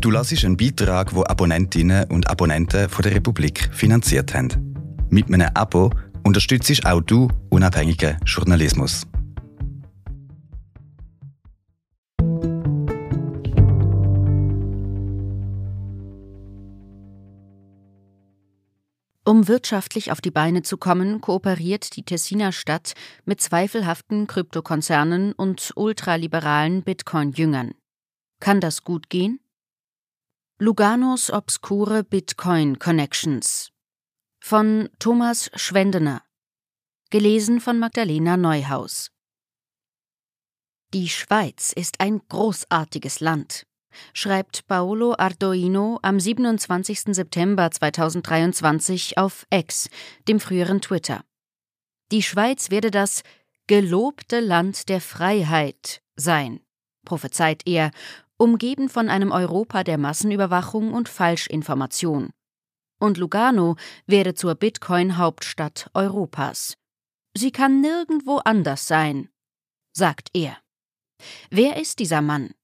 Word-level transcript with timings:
Du 0.00 0.10
lassest 0.10 0.46
einen 0.46 0.56
Beitrag, 0.56 1.14
wo 1.14 1.24
Abonnentinnen 1.24 2.10
und 2.10 2.30
Abonnenten 2.30 2.88
von 2.88 3.02
der 3.02 3.14
Republik 3.14 3.68
finanziert 3.70 4.32
haben. 4.32 4.74
Mit 5.10 5.26
einem 5.26 5.50
Abo 5.52 5.90
unterstützt 6.24 6.86
auch 6.86 7.02
du 7.02 7.28
unabhängigen 7.50 8.16
Journalismus. 8.24 9.06
Um 19.26 19.48
wirtschaftlich 19.48 20.10
auf 20.12 20.22
die 20.22 20.30
Beine 20.30 20.62
zu 20.62 20.78
kommen, 20.78 21.20
kooperiert 21.20 21.94
die 21.94 22.04
Tessiner 22.04 22.52
Stadt 22.52 22.94
mit 23.26 23.42
zweifelhaften 23.42 24.26
Kryptokonzernen 24.26 25.34
und 25.34 25.72
ultraliberalen 25.76 26.82
Bitcoin-Jüngern. 26.84 27.72
Kann 28.40 28.60
das 28.60 28.82
gut 28.82 29.10
gehen? 29.10 29.40
Luganos 30.62 31.30
obskure 31.30 32.04
Bitcoin 32.04 32.78
Connections 32.78 33.72
von 34.40 34.90
Thomas 34.98 35.50
Schwendener 35.54 36.22
gelesen 37.08 37.60
von 37.60 37.78
Magdalena 37.78 38.36
Neuhaus 38.36 39.10
Die 40.92 41.08
Schweiz 41.08 41.72
ist 41.72 42.00
ein 42.00 42.20
großartiges 42.28 43.20
Land 43.20 43.66
schreibt 44.12 44.66
Paolo 44.66 45.14
Ardoino 45.16 45.98
am 46.02 46.20
27. 46.20 47.14
September 47.14 47.70
2023 47.70 49.16
auf 49.16 49.46
X, 49.48 49.88
dem 50.28 50.40
früheren 50.40 50.82
Twitter. 50.82 51.24
Die 52.12 52.22
Schweiz 52.22 52.70
werde 52.70 52.90
das 52.90 53.22
gelobte 53.66 54.40
Land 54.40 54.90
der 54.90 55.00
Freiheit 55.00 56.02
sein, 56.16 56.60
prophezeit 57.06 57.62
er, 57.64 57.92
umgeben 58.40 58.88
von 58.88 59.10
einem 59.10 59.32
Europa 59.32 59.84
der 59.84 59.98
Massenüberwachung 59.98 60.94
und 60.94 61.08
Falschinformation. 61.10 62.30
Und 62.98 63.18
Lugano 63.18 63.76
werde 64.06 64.34
zur 64.34 64.54
Bitcoin-Hauptstadt 64.54 65.90
Europas. 65.92 66.76
Sie 67.36 67.52
kann 67.52 67.80
nirgendwo 67.80 68.38
anders 68.38 68.88
sein, 68.88 69.28
sagt 69.92 70.30
er. 70.32 70.56
Wer 71.50 71.76
ist 71.76 71.98
dieser 71.98 72.22
Mann? 72.22 72.54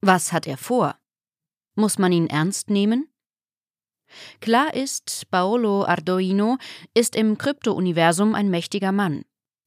Was 0.00 0.32
hat 0.32 0.46
er 0.46 0.56
vor? 0.56 0.98
Muss 1.74 1.98
man 1.98 2.12
ihn 2.12 2.26
ernst 2.26 2.70
nehmen? 2.70 3.08
Klar 4.40 4.74
ist, 4.74 5.30
Paolo 5.30 5.84
Ardoino 5.84 6.56
ist 6.94 7.14
im 7.14 7.36
Krypto-Universum 7.36 8.34
ein 8.34 8.48
mächtiger 8.48 8.92
Mann. 8.92 9.24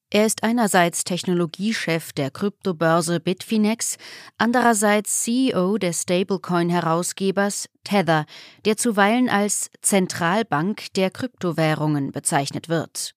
Er 0.09 0.25
ist 0.25 0.43
einerseits 0.43 1.03
Technologiechef 1.03 2.13
der 2.13 2.31
Kryptobörse 2.31 3.19
Bitfinex, 3.19 3.97
andererseits 4.37 5.23
CEO 5.23 5.77
des 5.77 6.03
Stablecoin-Herausgebers 6.03 7.67
Tether, 7.83 8.25
der 8.63 8.77
zuweilen 8.77 9.27
als 9.27 9.69
Zentralbank 9.81 10.93
der 10.93 11.11
Kryptowährungen 11.11 12.13
bezeichnet 12.13 12.69
wird. 12.69 13.11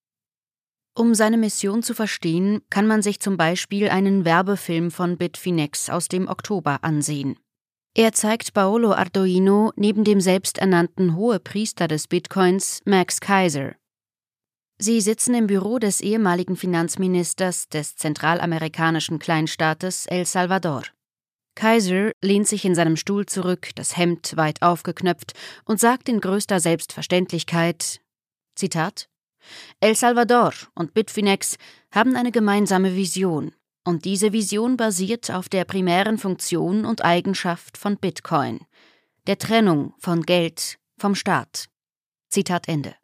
Um 0.97 1.15
seine 1.15 1.39
Mission 1.39 1.85
zu 1.85 1.95
verstehen, 1.95 2.63
kann 2.71 2.89
man 2.89 3.03
sich 3.03 3.21
zum 3.21 3.37
Beispiel 3.37 3.89
einen 3.89 4.25
Werbefilm 4.25 4.91
von 4.91 5.17
Bitfinex 5.17 5.91
aus 5.91 6.09
dem 6.09 6.27
Oktober 6.27 6.83
ansehen. 6.83 7.39
Er 7.95 8.13
zeigt 8.13 8.53
Paolo 8.53 8.93
Arduino 8.93 9.73
neben 9.77 10.03
dem 10.03 10.21
selbsternannten 10.21 11.15
Hohepriester 11.15 11.87
des 11.87 12.09
Bitcoins 12.09 12.83
Max 12.85 13.21
Kaiser. 13.21 13.77
Sie 14.83 15.03
sitzen 15.03 15.35
im 15.35 15.47
Büro 15.47 15.79
des 15.79 16.01
ehemaligen 16.01 16.57
Finanzministers 16.57 17.69
des 17.69 17.97
zentralamerikanischen 17.97 19.19
Kleinstaates 19.19 20.07
El 20.07 20.25
Salvador. 20.25 20.85
Kaiser 21.55 22.13
lehnt 22.23 22.49
sich 22.49 22.65
in 22.65 22.75
seinem 22.75 22.97
Stuhl 22.97 23.27
zurück, 23.27 23.73
das 23.75 23.99
Hemd 23.99 24.39
weit 24.39 24.63
aufgeknöpft 24.63 25.35
und 25.67 25.79
sagt 25.79 26.09
in 26.09 26.23
größter 26.23 26.61
Selbstverständlichkeit 26.61 28.01
Zitat 28.55 29.11
El 29.81 29.95
Salvador 29.95 30.55
und 30.75 30.95
Bitfinex 30.95 31.57
haben 31.93 32.17
eine 32.17 32.33
gemeinsame 32.33 32.97
Vision, 32.97 33.53
und 33.85 34.07
diese 34.07 34.33
Vision 34.33 34.79
basiert 34.79 35.31
auf 35.31 35.51
der 35.51 35.67
primären 35.67 36.17
Funktion 36.17 36.87
und 36.87 37.05
Eigenschaft 37.05 37.77
von 37.77 37.99
Bitcoin, 37.99 38.61
der 39.27 39.37
Trennung 39.37 39.93
von 39.99 40.23
Geld 40.23 40.79
vom 40.97 41.15
Staat. 41.15 41.67
Zitat 42.31 42.67
Ende. 42.67 42.95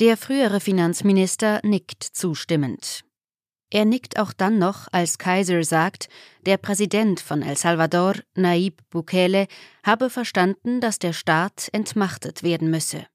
Der 0.00 0.16
frühere 0.16 0.60
Finanzminister 0.60 1.60
nickt 1.64 2.04
zustimmend. 2.04 3.02
Er 3.72 3.84
nickt 3.84 4.16
auch 4.20 4.32
dann 4.32 4.56
noch, 4.56 4.86
als 4.92 5.18
Kaiser 5.18 5.64
sagt, 5.64 6.08
der 6.46 6.56
Präsident 6.56 7.18
von 7.18 7.42
El 7.42 7.56
Salvador, 7.56 8.14
Naib 8.36 8.80
Bukele, 8.90 9.48
habe 9.82 10.08
verstanden, 10.08 10.80
dass 10.80 11.00
der 11.00 11.12
Staat 11.12 11.68
entmachtet 11.72 12.44
werden 12.44 12.70
müsse. 12.70 13.06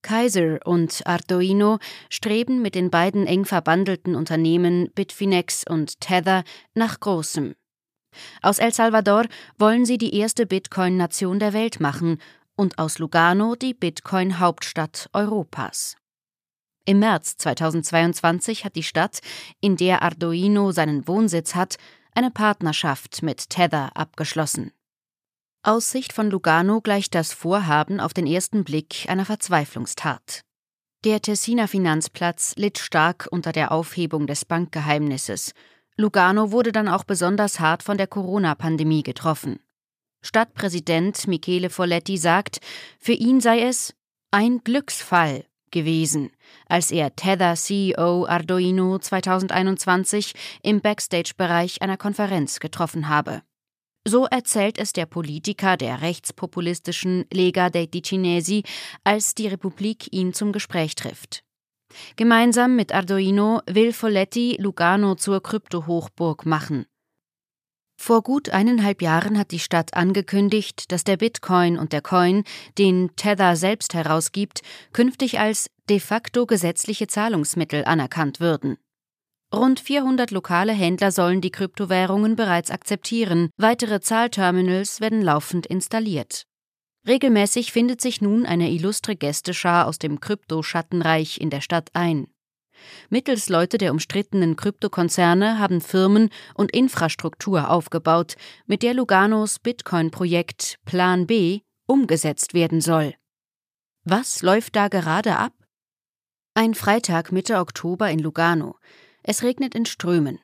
Kaiser 0.00 0.60
und 0.64 1.06
Arduino 1.06 1.78
streben 2.08 2.62
mit 2.62 2.74
den 2.74 2.88
beiden 2.88 3.26
eng 3.26 3.44
verbandelten 3.44 4.14
Unternehmen 4.14 4.90
Bitfinex 4.94 5.62
und 5.68 6.00
Tether 6.00 6.42
nach 6.72 7.00
Großem. 7.00 7.54
Aus 8.40 8.58
El 8.58 8.72
Salvador 8.72 9.26
wollen 9.58 9.84
sie 9.84 9.98
die 9.98 10.16
erste 10.16 10.46
Bitcoin-Nation 10.46 11.38
der 11.38 11.52
Welt 11.52 11.80
machen 11.80 12.18
und 12.56 12.78
aus 12.78 12.98
Lugano 12.98 13.54
die 13.54 13.74
Bitcoin-Hauptstadt 13.74 15.08
Europas. 15.12 15.96
Im 16.84 16.98
März 16.98 17.36
2022 17.36 18.64
hat 18.64 18.74
die 18.74 18.82
Stadt, 18.82 19.20
in 19.60 19.76
der 19.76 20.02
Arduino 20.02 20.72
seinen 20.72 21.06
Wohnsitz 21.06 21.54
hat, 21.54 21.76
eine 22.14 22.30
Partnerschaft 22.30 23.22
mit 23.22 23.50
Tether 23.50 23.96
abgeschlossen. 23.96 24.72
Aus 25.62 25.92
Sicht 25.92 26.12
von 26.12 26.28
Lugano 26.28 26.80
gleicht 26.80 27.14
das 27.14 27.32
Vorhaben 27.32 28.00
auf 28.00 28.12
den 28.12 28.26
ersten 28.26 28.64
Blick 28.64 29.06
einer 29.08 29.24
Verzweiflungstat. 29.24 30.42
Der 31.04 31.22
Tessiner 31.22 31.68
Finanzplatz 31.68 32.54
litt 32.56 32.78
stark 32.78 33.28
unter 33.30 33.52
der 33.52 33.70
Aufhebung 33.70 34.26
des 34.26 34.44
Bankgeheimnisses. 34.44 35.52
Lugano 35.96 36.50
wurde 36.50 36.72
dann 36.72 36.88
auch 36.88 37.04
besonders 37.04 37.60
hart 37.60 37.82
von 37.84 37.96
der 37.96 38.08
Corona-Pandemie 38.08 39.04
getroffen. 39.04 39.60
Stadtpräsident 40.22 41.26
Michele 41.26 41.70
Folletti 41.70 42.16
sagt, 42.16 42.60
für 42.98 43.12
ihn 43.12 43.40
sei 43.40 43.62
es 43.62 43.94
ein 44.30 44.62
Glücksfall 44.64 45.44
gewesen, 45.70 46.30
als 46.68 46.90
er 46.90 47.16
Tether 47.16 47.54
CEO 47.54 48.26
Arduino 48.26 48.98
2021 48.98 50.34
im 50.62 50.80
Backstage-Bereich 50.80 51.82
einer 51.82 51.96
Konferenz 51.96 52.60
getroffen 52.60 53.08
habe. 53.08 53.42
So 54.06 54.26
erzählt 54.26 54.78
es 54.78 54.92
der 54.92 55.06
Politiker 55.06 55.76
der 55.76 56.02
rechtspopulistischen 56.02 57.24
Lega 57.32 57.70
dei 57.70 57.86
Ticinesi, 57.86 58.64
als 59.04 59.34
die 59.34 59.46
Republik 59.46 60.12
ihn 60.12 60.34
zum 60.34 60.52
Gespräch 60.52 60.94
trifft. 60.94 61.44
Gemeinsam 62.16 62.74
mit 62.74 62.92
Arduino 62.92 63.60
will 63.66 63.92
Folletti 63.92 64.56
Lugano 64.58 65.14
zur 65.14 65.42
Kryptohochburg 65.42 66.46
machen. 66.46 66.86
Vor 68.04 68.22
gut 68.22 68.50
eineinhalb 68.50 69.00
Jahren 69.00 69.38
hat 69.38 69.52
die 69.52 69.60
Stadt 69.60 69.94
angekündigt, 69.94 70.90
dass 70.90 71.04
der 71.04 71.16
Bitcoin 71.16 71.78
und 71.78 71.92
der 71.92 72.02
Coin, 72.02 72.42
den 72.76 73.14
Tether 73.14 73.54
selbst 73.54 73.94
herausgibt, 73.94 74.62
künftig 74.92 75.38
als 75.38 75.70
de 75.88 76.00
facto 76.00 76.46
gesetzliche 76.46 77.06
Zahlungsmittel 77.06 77.84
anerkannt 77.84 78.40
würden. 78.40 78.76
Rund 79.54 79.78
400 79.78 80.32
lokale 80.32 80.72
Händler 80.72 81.12
sollen 81.12 81.40
die 81.40 81.52
Kryptowährungen 81.52 82.34
bereits 82.34 82.72
akzeptieren, 82.72 83.50
weitere 83.56 84.00
Zahlterminals 84.00 85.00
werden 85.00 85.22
laufend 85.22 85.66
installiert. 85.66 86.42
Regelmäßig 87.06 87.70
findet 87.70 88.00
sich 88.00 88.20
nun 88.20 88.46
eine 88.46 88.72
illustre 88.72 89.14
Gästeschar 89.14 89.86
aus 89.86 90.00
dem 90.00 90.18
Krypto-Schattenreich 90.18 91.40
in 91.40 91.50
der 91.50 91.60
Stadt 91.60 91.90
ein. 91.92 92.26
Mittels 93.10 93.48
Leute 93.48 93.78
der 93.78 93.92
umstrittenen 93.92 94.56
Kryptokonzerne 94.56 95.58
haben 95.58 95.80
Firmen 95.80 96.30
und 96.54 96.72
Infrastruktur 96.72 97.70
aufgebaut, 97.70 98.34
mit 98.66 98.82
der 98.82 98.94
Luganos 98.94 99.58
Bitcoin-Projekt 99.58 100.78
Plan 100.84 101.26
B 101.26 101.60
umgesetzt 101.86 102.54
werden 102.54 102.80
soll. 102.80 103.14
Was 104.04 104.42
läuft 104.42 104.76
da 104.76 104.88
gerade 104.88 105.36
ab? 105.36 105.52
Ein 106.54 106.74
Freitag 106.74 107.32
Mitte 107.32 107.58
Oktober 107.58 108.10
in 108.10 108.18
Lugano. 108.18 108.76
Es 109.22 109.42
regnet 109.42 109.74
in 109.74 109.86
Strömen. 109.86 110.40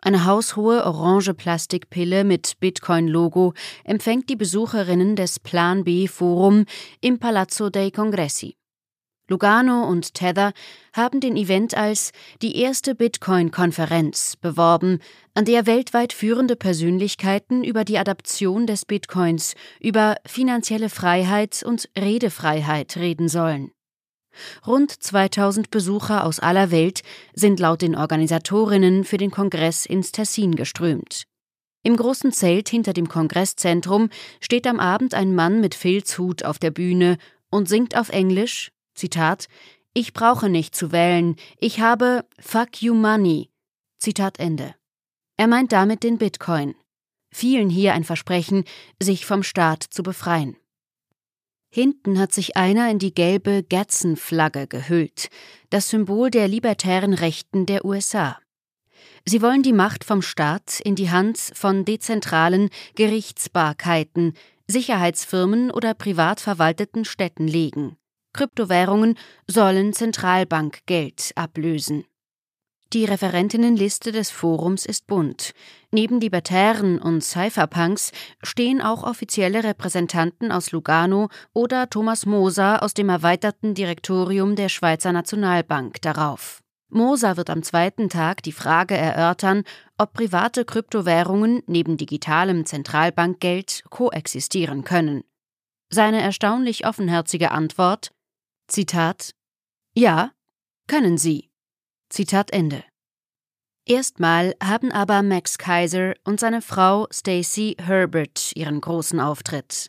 Eine 0.00 0.26
haushohe 0.26 0.84
orange 0.84 1.34
Plastikpille 1.34 2.22
mit 2.22 2.60
Bitcoin-Logo 2.60 3.54
empfängt 3.82 4.28
die 4.28 4.36
Besucherinnen 4.36 5.16
des 5.16 5.40
Plan 5.40 5.82
B 5.82 6.06
Forum 6.06 6.66
im 7.00 7.18
Palazzo 7.18 7.70
dei 7.70 7.90
Congressi. 7.90 8.57
Lugano 9.28 9.84
und 9.84 10.14
Tether 10.14 10.52
haben 10.94 11.20
den 11.20 11.36
Event 11.36 11.76
als 11.76 12.12
die 12.40 12.56
erste 12.56 12.94
Bitcoin-Konferenz 12.94 14.36
beworben, 14.36 15.00
an 15.34 15.44
der 15.44 15.66
weltweit 15.66 16.14
führende 16.14 16.56
Persönlichkeiten 16.56 17.62
über 17.62 17.84
die 17.84 17.98
Adaption 17.98 18.66
des 18.66 18.86
Bitcoins, 18.86 19.54
über 19.80 20.16
finanzielle 20.24 20.88
Freiheit 20.88 21.62
und 21.62 21.90
Redefreiheit 21.96 22.96
reden 22.96 23.28
sollen. 23.28 23.70
Rund 24.66 24.90
2000 24.90 25.70
Besucher 25.70 26.24
aus 26.24 26.40
aller 26.40 26.70
Welt 26.70 27.02
sind 27.34 27.60
laut 27.60 27.82
den 27.82 27.96
Organisatorinnen 27.96 29.04
für 29.04 29.18
den 29.18 29.30
Kongress 29.30 29.84
ins 29.84 30.12
Tessin 30.12 30.56
geströmt. 30.56 31.24
Im 31.82 31.96
großen 31.96 32.32
Zelt 32.32 32.68
hinter 32.68 32.92
dem 32.92 33.08
Kongresszentrum 33.08 34.10
steht 34.40 34.66
am 34.66 34.80
Abend 34.80 35.14
ein 35.14 35.34
Mann 35.34 35.60
mit 35.60 35.74
Filzhut 35.74 36.44
auf 36.44 36.58
der 36.58 36.70
Bühne 36.70 37.18
und 37.50 37.68
singt 37.68 37.96
auf 37.96 38.08
Englisch, 38.10 38.70
Zitat, 38.98 39.48
Ich 39.94 40.12
brauche 40.12 40.48
nicht 40.48 40.74
zu 40.74 40.92
wählen, 40.92 41.36
ich 41.58 41.80
habe 41.80 42.26
Fuck 42.40 42.82
you 42.82 42.94
money. 42.94 43.48
Zitat 43.98 44.38
Ende. 44.38 44.74
Er 45.36 45.46
meint 45.46 45.72
damit 45.72 46.02
den 46.02 46.18
Bitcoin. 46.18 46.74
Vielen 47.30 47.70
hier 47.70 47.94
ein 47.94 48.04
Versprechen, 48.04 48.64
sich 49.00 49.24
vom 49.24 49.42
Staat 49.42 49.84
zu 49.84 50.02
befreien. 50.02 50.56
Hinten 51.70 52.18
hat 52.18 52.32
sich 52.32 52.56
einer 52.56 52.90
in 52.90 52.98
die 52.98 53.14
gelbe 53.14 53.62
Gadsden-Flagge 53.62 54.66
gehüllt, 54.66 55.28
das 55.70 55.90
Symbol 55.90 56.30
der 56.30 56.48
libertären 56.48 57.12
Rechten 57.12 57.66
der 57.66 57.84
USA. 57.84 58.38
Sie 59.24 59.42
wollen 59.42 59.62
die 59.62 59.74
Macht 59.74 60.04
vom 60.04 60.22
Staat 60.22 60.80
in 60.80 60.96
die 60.96 61.10
Hand 61.10 61.38
von 61.38 61.84
dezentralen 61.84 62.70
Gerichtsbarkeiten, 62.94 64.32
Sicherheitsfirmen 64.66 65.70
oder 65.70 65.94
privat 65.94 66.40
verwalteten 66.40 67.04
Städten 67.04 67.46
legen. 67.46 67.96
Kryptowährungen 68.38 69.16
sollen 69.48 69.92
Zentralbankgeld 69.92 71.32
ablösen. 71.34 72.04
Die 72.92 73.04
Referentinnenliste 73.04 74.12
des 74.12 74.30
Forums 74.30 74.86
ist 74.86 75.08
bunt. 75.08 75.54
Neben 75.90 76.20
Libertären 76.20 77.00
und 77.00 77.24
Cypherpunks 77.24 78.12
stehen 78.44 78.80
auch 78.80 79.02
offizielle 79.02 79.64
Repräsentanten 79.64 80.52
aus 80.52 80.70
Lugano 80.70 81.30
oder 81.52 81.90
Thomas 81.90 82.26
Moser 82.26 82.80
aus 82.84 82.94
dem 82.94 83.08
erweiterten 83.08 83.74
Direktorium 83.74 84.54
der 84.54 84.68
Schweizer 84.68 85.12
Nationalbank 85.12 86.00
darauf. 86.02 86.62
Moser 86.90 87.36
wird 87.36 87.50
am 87.50 87.64
zweiten 87.64 88.08
Tag 88.08 88.44
die 88.44 88.52
Frage 88.52 88.96
erörtern, 88.96 89.64
ob 89.96 90.12
private 90.12 90.64
Kryptowährungen 90.64 91.64
neben 91.66 91.96
digitalem 91.96 92.66
Zentralbankgeld 92.66 93.82
koexistieren 93.90 94.84
können. 94.84 95.24
Seine 95.90 96.20
erstaunlich 96.20 96.86
offenherzige 96.86 97.50
Antwort 97.50 98.12
Zitat 98.70 99.30
Ja, 99.94 100.32
können 100.88 101.16
sie. 101.16 101.48
Zitat 102.10 102.50
Ende. 102.50 102.84
Erstmal 103.86 104.54
haben 104.62 104.92
aber 104.92 105.22
Max 105.22 105.56
Kaiser 105.56 106.12
und 106.24 106.38
seine 106.38 106.60
Frau 106.60 107.06
Stacy 107.10 107.76
Herbert 107.80 108.52
ihren 108.54 108.82
großen 108.82 109.20
Auftritt. 109.20 109.88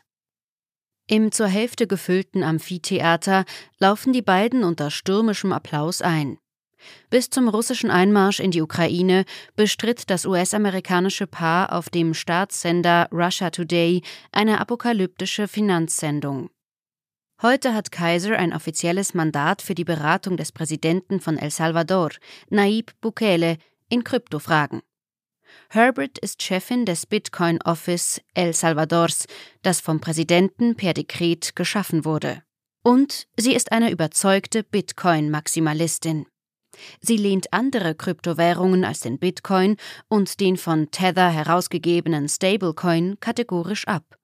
Im 1.06 1.30
zur 1.30 1.48
Hälfte 1.48 1.86
gefüllten 1.86 2.42
Amphitheater 2.42 3.44
laufen 3.78 4.14
die 4.14 4.22
beiden 4.22 4.64
unter 4.64 4.90
stürmischem 4.90 5.52
Applaus 5.52 6.00
ein. 6.00 6.38
Bis 7.10 7.28
zum 7.28 7.48
russischen 7.48 7.90
Einmarsch 7.90 8.40
in 8.40 8.50
die 8.50 8.62
Ukraine 8.62 9.26
bestritt 9.56 10.08
das 10.08 10.24
US-amerikanische 10.24 11.26
Paar 11.26 11.74
auf 11.74 11.90
dem 11.90 12.14
Staatssender 12.14 13.10
Russia 13.12 13.50
Today 13.50 14.00
eine 14.32 14.58
apokalyptische 14.58 15.48
Finanzsendung. 15.48 16.48
Heute 17.42 17.72
hat 17.72 17.90
Kaiser 17.90 18.36
ein 18.36 18.52
offizielles 18.52 19.14
Mandat 19.14 19.62
für 19.62 19.74
die 19.74 19.84
Beratung 19.84 20.36
des 20.36 20.52
Präsidenten 20.52 21.20
von 21.20 21.38
El 21.38 21.50
Salvador, 21.50 22.10
Nayib 22.50 22.92
Bukele, 23.00 23.56
in 23.88 24.04
Kryptofragen. 24.04 24.82
Herbert 25.70 26.18
ist 26.18 26.42
Chefin 26.42 26.84
des 26.84 27.06
Bitcoin 27.06 27.58
Office 27.62 28.20
El 28.34 28.52
Salvadors, 28.52 29.26
das 29.62 29.80
vom 29.80 30.00
Präsidenten 30.00 30.76
per 30.76 30.92
Dekret 30.92 31.56
geschaffen 31.56 32.04
wurde. 32.04 32.42
Und 32.82 33.26
sie 33.38 33.54
ist 33.54 33.72
eine 33.72 33.90
überzeugte 33.90 34.62
Bitcoin-Maximalistin. 34.62 36.26
Sie 37.00 37.16
lehnt 37.16 37.54
andere 37.54 37.94
Kryptowährungen 37.94 38.84
als 38.84 39.00
den 39.00 39.18
Bitcoin 39.18 39.76
und 40.08 40.40
den 40.40 40.58
von 40.58 40.90
Tether 40.90 41.30
herausgegebenen 41.30 42.28
Stablecoin 42.28 43.18
kategorisch 43.18 43.88
ab. 43.88 44.19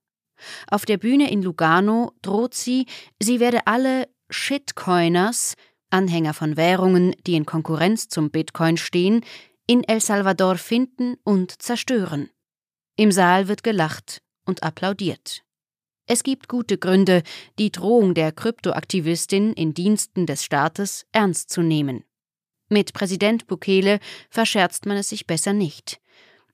Auf 0.69 0.85
der 0.85 0.99
Bühne 0.99 1.31
in 1.31 1.43
Lugano 1.43 2.13
droht 2.23 2.55
sie, 2.55 2.87
sie 3.21 3.41
werde 3.41 3.67
alle 3.67 4.09
Shitcoiners, 4.31 5.55
Anhänger 5.91 6.35
von 6.35 6.57
Währungen, 6.57 7.15
die 7.27 7.35
in 7.35 7.47
Konkurrenz 7.47 8.09
zum 8.09 8.31
Bitcoin 8.31 8.77
stehen, 8.77 9.25
in 9.67 9.85
El 9.85 10.01
Salvador 10.01 10.57
finden 10.57 11.17
und 11.25 11.63
zerstören. 11.63 12.31
Im 12.97 13.13
Saal 13.13 13.49
wird 13.49 13.63
gelacht 13.63 14.23
und 14.45 14.63
applaudiert. 14.63 15.43
Es 16.07 16.23
gibt 16.23 16.49
gute 16.49 16.79
Gründe, 16.79 17.23
die 17.59 17.73
Drohung 17.73 18.15
der 18.15 18.31
Kryptoaktivistin 18.31 19.53
in 19.53 19.75
Diensten 19.75 20.27
des 20.27 20.45
Staates 20.45 21.05
ernst 21.13 21.51
zu 21.51 21.63
nehmen. 21.63 22.05
Mit 22.69 22.93
Präsident 22.93 23.47
Bukele 23.47 23.99
verscherzt 24.31 24.87
man 24.87 24.97
es 24.97 25.09
sich 25.09 25.27
besser 25.27 25.53
nicht. 25.53 26.01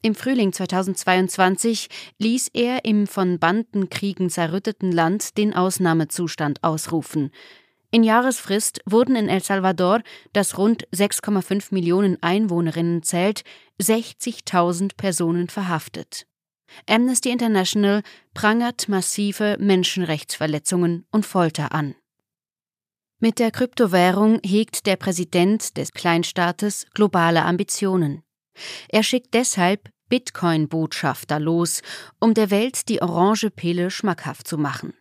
Im 0.04 0.16
Frühling 0.16 0.52
2022 0.52 1.88
ließ 2.19 2.49
er 2.54 2.84
im 2.84 3.06
von 3.06 3.38
Bandenkriegen 3.38 4.31
zerrütteten 4.31 4.90
Land 4.90 5.38
den 5.38 5.54
Ausnahmezustand 5.54 6.64
ausrufen. 6.64 7.31
In 7.93 8.02
Jahresfrist 8.02 8.81
wurden 8.84 9.14
in 9.14 9.28
El 9.28 9.44
Salvador, 9.44 10.02
das 10.32 10.58
rund 10.58 10.88
6,5 10.88 11.72
Millionen 11.72 12.20
Einwohnerinnen 12.20 13.04
zählt, 13.04 13.44
60.000 13.81 14.96
Personen 14.96 15.49
verhaftet. 15.49 16.26
Amnesty 16.88 17.31
International 17.31 18.02
prangert 18.34 18.88
massive 18.88 19.56
Menschenrechtsverletzungen 19.60 21.06
und 21.12 21.26
Folter 21.26 21.72
an. 21.72 21.94
Mit 23.20 23.38
der 23.38 23.52
Kryptowährung 23.52 24.40
hegt 24.44 24.87
der 24.87 24.96
Präsident 24.96 25.76
des 25.76 25.93
Kleinstaates 25.93 26.87
globale 26.93 27.44
Ambitionen. 27.44 28.25
Er 28.88 29.02
schickt 29.02 29.34
deshalb 29.34 29.90
Bitcoin-Botschafter 30.08 31.40
los, 31.40 31.82
um 32.20 32.34
der 32.34 32.50
Welt 32.50 32.88
die 32.88 33.00
orange 33.00 33.50
Pille 33.50 33.90
schmackhaft 33.90 34.46
zu 34.46 34.58
machen. 34.58 34.94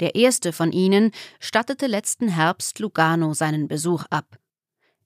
Der 0.00 0.14
erste 0.14 0.52
von 0.52 0.72
ihnen 0.72 1.12
stattete 1.38 1.86
letzten 1.86 2.28
Herbst 2.28 2.78
Lugano 2.78 3.34
seinen 3.34 3.68
Besuch 3.68 4.04
ab. 4.10 4.38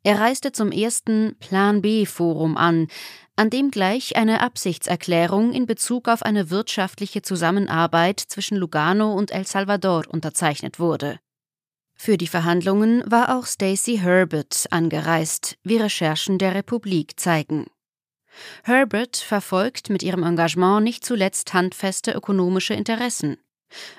Er 0.02 0.20
reiste 0.20 0.52
zum 0.52 0.70
ersten 0.70 1.36
Plan 1.40 1.82
B 1.82 2.06
Forum 2.06 2.56
an, 2.56 2.86
an 3.34 3.50
dem 3.50 3.72
gleich 3.72 4.14
eine 4.14 4.40
Absichtserklärung 4.40 5.52
in 5.52 5.66
Bezug 5.66 6.08
auf 6.08 6.22
eine 6.22 6.48
wirtschaftliche 6.50 7.22
Zusammenarbeit 7.22 8.20
zwischen 8.20 8.56
Lugano 8.56 9.12
und 9.12 9.32
El 9.32 9.46
Salvador 9.46 10.04
unterzeichnet 10.08 10.78
wurde. 10.78 11.18
Für 11.96 12.18
die 12.18 12.26
Verhandlungen 12.26 13.02
war 13.06 13.36
auch 13.36 13.46
Stacey 13.46 13.98
Herbert 13.98 14.66
angereist, 14.70 15.56
wie 15.64 15.78
Recherchen 15.78 16.38
der 16.38 16.54
Republik 16.54 17.18
zeigen. 17.18 17.66
Herbert 18.64 19.16
verfolgt 19.16 19.88
mit 19.88 20.02
ihrem 20.02 20.22
Engagement 20.22 20.84
nicht 20.84 21.04
zuletzt 21.04 21.54
handfeste 21.54 22.12
ökonomische 22.12 22.74
Interessen. 22.74 23.38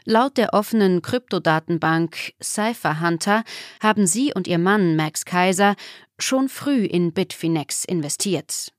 Laut 0.05 0.37
der 0.37 0.53
offenen 0.53 1.01
Kryptodatenbank 1.01 2.33
Cypher 2.41 3.01
Hunter 3.01 3.43
haben 3.81 4.07
sie 4.07 4.31
und 4.33 4.47
ihr 4.47 4.59
Mann 4.59 4.95
Max 4.95 5.25
Kaiser 5.25 5.75
schon 6.19 6.49
früh 6.49 6.85
in 6.85 7.13
Bitfinex 7.13 7.83
investiert. 7.83 8.71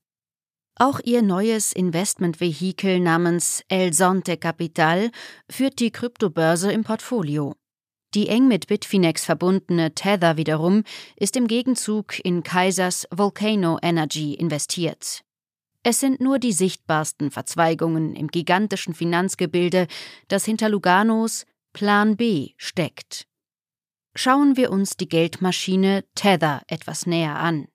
Auch 0.75 1.01
ihr 1.03 1.21
neues 1.21 1.73
Investmentvehikel 1.73 3.01
namens 3.01 3.63
El 3.67 3.93
Sonte 3.93 4.37
Capital 4.37 5.11
führt 5.49 5.79
die 5.79 5.91
Kryptobörse 5.91 6.71
im 6.71 6.85
Portfolio. 6.85 7.58
Die 8.15 8.27
eng 8.27 8.47
mit 8.47 8.67
Bitfinex 8.67 9.25
verbundene 9.25 9.93
Tether 9.93 10.35
wiederum 10.35 10.83
ist 11.15 11.35
im 11.35 11.47
Gegenzug 11.47 12.19
in 12.25 12.41
Kaisers 12.41 13.07
Volcano 13.11 13.77
Energy 13.83 14.33
investiert. 14.33 15.21
Es 15.83 15.99
sind 15.99 16.19
nur 16.19 16.39
die 16.39 16.51
sichtbarsten 16.51 17.29
Verzweigungen 17.29 18.15
im 18.15 18.27
gigantischen 18.27 18.93
Finanzgebilde, 18.95 19.87
das 20.27 20.43
hinter 20.43 20.69
Luganos 20.69 21.45
Plan 21.71 22.17
B 22.17 22.53
steckt. 22.57 23.27
Schauen 24.15 24.57
wir 24.57 24.71
uns 24.71 24.97
die 24.97 25.07
Geldmaschine 25.07 26.03
Tether 26.15 26.63
etwas 26.67 27.05
näher 27.05 27.35
an. 27.37 27.67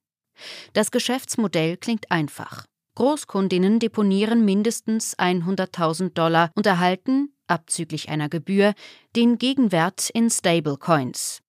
Das 0.73 0.91
Geschäftsmodell 0.91 1.77
klingt 1.77 2.11
einfach. 2.11 2.67
Großkundinnen 2.97 3.79
deponieren 3.79 4.45
mindestens 4.45 5.17
100.000 5.19 6.13
Dollar 6.13 6.51
und 6.55 6.67
erhalten, 6.67 7.34
abzüglich 7.47 8.09
einer 8.09 8.29
Gebühr, 8.29 8.75
den 9.17 9.39
Gegenwert 9.39 10.11
in 10.11 10.31
Stablecoins. 10.31 11.41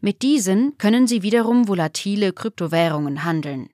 Mit 0.00 0.22
diesen 0.22 0.78
können 0.78 1.06
sie 1.06 1.22
wiederum 1.22 1.68
volatile 1.68 2.32
Kryptowährungen 2.32 3.24
handeln. 3.24 3.70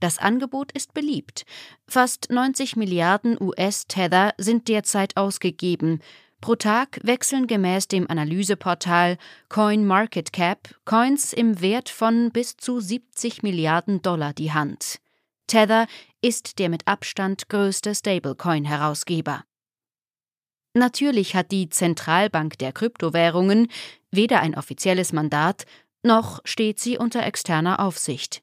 Das 0.00 0.18
Angebot 0.18 0.72
ist 0.72 0.94
beliebt. 0.94 1.44
Fast 1.86 2.30
90 2.30 2.76
Milliarden 2.76 3.40
US-Tether 3.40 4.34
sind 4.36 4.66
derzeit 4.68 5.16
ausgegeben. 5.16 6.00
Pro 6.40 6.56
Tag 6.56 6.98
wechseln 7.04 7.46
gemäß 7.46 7.86
dem 7.86 8.10
Analyseportal 8.10 9.16
CoinMarketCap 9.48 10.74
Coins 10.84 11.32
im 11.32 11.60
Wert 11.60 11.88
von 11.88 12.32
bis 12.32 12.56
zu 12.56 12.80
70 12.80 13.44
Milliarden 13.44 14.02
Dollar 14.02 14.32
die 14.32 14.52
Hand. 14.52 14.98
Tether 15.46 15.86
ist 16.20 16.58
der 16.58 16.68
mit 16.68 16.88
Abstand 16.88 17.48
größte 17.48 17.94
Stablecoin-Herausgeber. 17.94 19.44
Natürlich 20.74 21.34
hat 21.34 21.52
die 21.52 21.68
Zentralbank 21.68 22.58
der 22.58 22.72
Kryptowährungen 22.72 23.68
weder 24.10 24.40
ein 24.40 24.54
offizielles 24.54 25.12
Mandat, 25.12 25.64
noch 26.02 26.40
steht 26.44 26.80
sie 26.80 26.98
unter 26.98 27.24
externer 27.24 27.80
Aufsicht. 27.80 28.42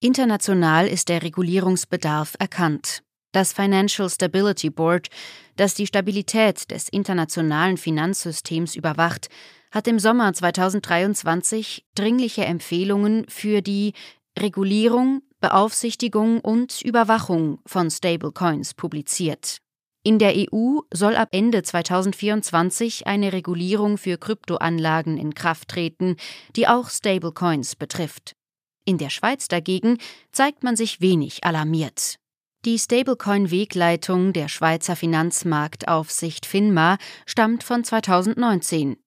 International 0.00 0.86
ist 0.86 1.08
der 1.08 1.22
Regulierungsbedarf 1.22 2.34
erkannt. 2.38 3.02
Das 3.32 3.52
Financial 3.52 4.08
Stability 4.08 4.70
Board, 4.70 5.08
das 5.56 5.74
die 5.74 5.86
Stabilität 5.86 6.70
des 6.70 6.88
internationalen 6.88 7.76
Finanzsystems 7.76 8.76
überwacht, 8.76 9.28
hat 9.70 9.88
im 9.88 9.98
Sommer 9.98 10.32
2023 10.32 11.86
dringliche 11.94 12.44
Empfehlungen 12.44 13.26
für 13.28 13.62
die 13.62 13.92
Regulierung, 14.38 15.22
Beaufsichtigung 15.40 16.40
und 16.40 16.82
Überwachung 16.82 17.58
von 17.66 17.90
Stablecoins 17.90 18.74
publiziert. 18.74 19.58
In 20.06 20.20
der 20.20 20.36
EU 20.36 20.82
soll 20.94 21.16
ab 21.16 21.30
Ende 21.32 21.64
2024 21.64 23.08
eine 23.08 23.32
Regulierung 23.32 23.98
für 23.98 24.18
Kryptoanlagen 24.18 25.18
in 25.18 25.34
Kraft 25.34 25.66
treten, 25.66 26.14
die 26.54 26.68
auch 26.68 26.90
Stablecoins 26.90 27.74
betrifft. 27.74 28.36
In 28.84 28.98
der 28.98 29.10
Schweiz 29.10 29.48
dagegen 29.48 29.98
zeigt 30.30 30.62
man 30.62 30.76
sich 30.76 31.00
wenig 31.00 31.42
alarmiert. 31.42 32.20
Die 32.64 32.78
Stablecoin-Wegleitung 32.78 34.32
der 34.32 34.46
Schweizer 34.46 34.94
Finanzmarktaufsicht 34.94 36.46
FINMA 36.46 36.98
stammt 37.26 37.64
von 37.64 37.82
2019. 37.82 38.98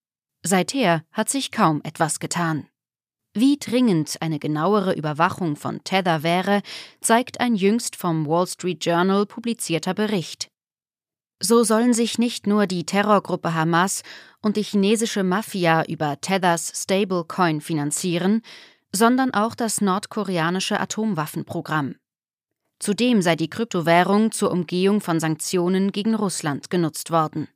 Seither 0.43 1.05
hat 1.13 1.29
sich 1.29 1.53
kaum 1.53 1.79
etwas 1.85 2.19
getan. 2.19 2.67
Wie 3.33 3.55
dringend 3.57 4.17
eine 4.19 4.37
genauere 4.37 4.91
Überwachung 4.91 5.55
von 5.55 5.81
Tether 5.85 6.23
wäre, 6.23 6.61
zeigt 6.99 7.39
ein 7.39 7.55
jüngst 7.55 7.95
vom 7.95 8.27
Wall 8.27 8.47
Street 8.47 8.83
Journal 8.83 9.25
publizierter 9.25 9.93
Bericht. 9.93 10.48
So 11.41 11.63
sollen 11.63 11.93
sich 11.93 12.17
nicht 12.17 12.47
nur 12.47 12.67
die 12.67 12.85
Terrorgruppe 12.85 13.53
Hamas 13.53 14.03
und 14.41 14.57
die 14.57 14.63
chinesische 14.63 15.23
Mafia 15.23 15.85
über 15.85 16.19
Tethers 16.19 16.73
Stablecoin 16.75 17.61
finanzieren, 17.61 18.41
sondern 18.91 19.33
auch 19.33 19.55
das 19.55 19.79
nordkoreanische 19.79 20.79
Atomwaffenprogramm. 20.79 21.95
Zudem 22.79 23.21
sei 23.21 23.35
die 23.35 23.49
Kryptowährung 23.49 24.31
zur 24.31 24.51
Umgehung 24.51 25.01
von 25.01 25.19
Sanktionen 25.19 25.91
gegen 25.91 26.15
Russland 26.15 26.69
genutzt 26.69 27.11
worden. 27.11 27.47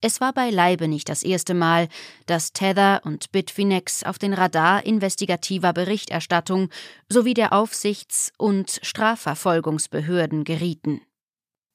Es 0.00 0.20
war 0.20 0.32
beileibe 0.32 0.88
nicht 0.88 1.08
das 1.08 1.22
erste 1.22 1.54
Mal, 1.54 1.88
dass 2.26 2.52
Tether 2.52 3.00
und 3.04 3.32
Bitfinex 3.32 4.02
auf 4.02 4.18
den 4.18 4.34
Radar 4.34 4.84
investigativer 4.84 5.72
Berichterstattung 5.72 6.68
sowie 7.08 7.34
der 7.34 7.52
Aufsichts- 7.52 8.32
und 8.36 8.78
Strafverfolgungsbehörden 8.82 10.44
gerieten. 10.44 11.00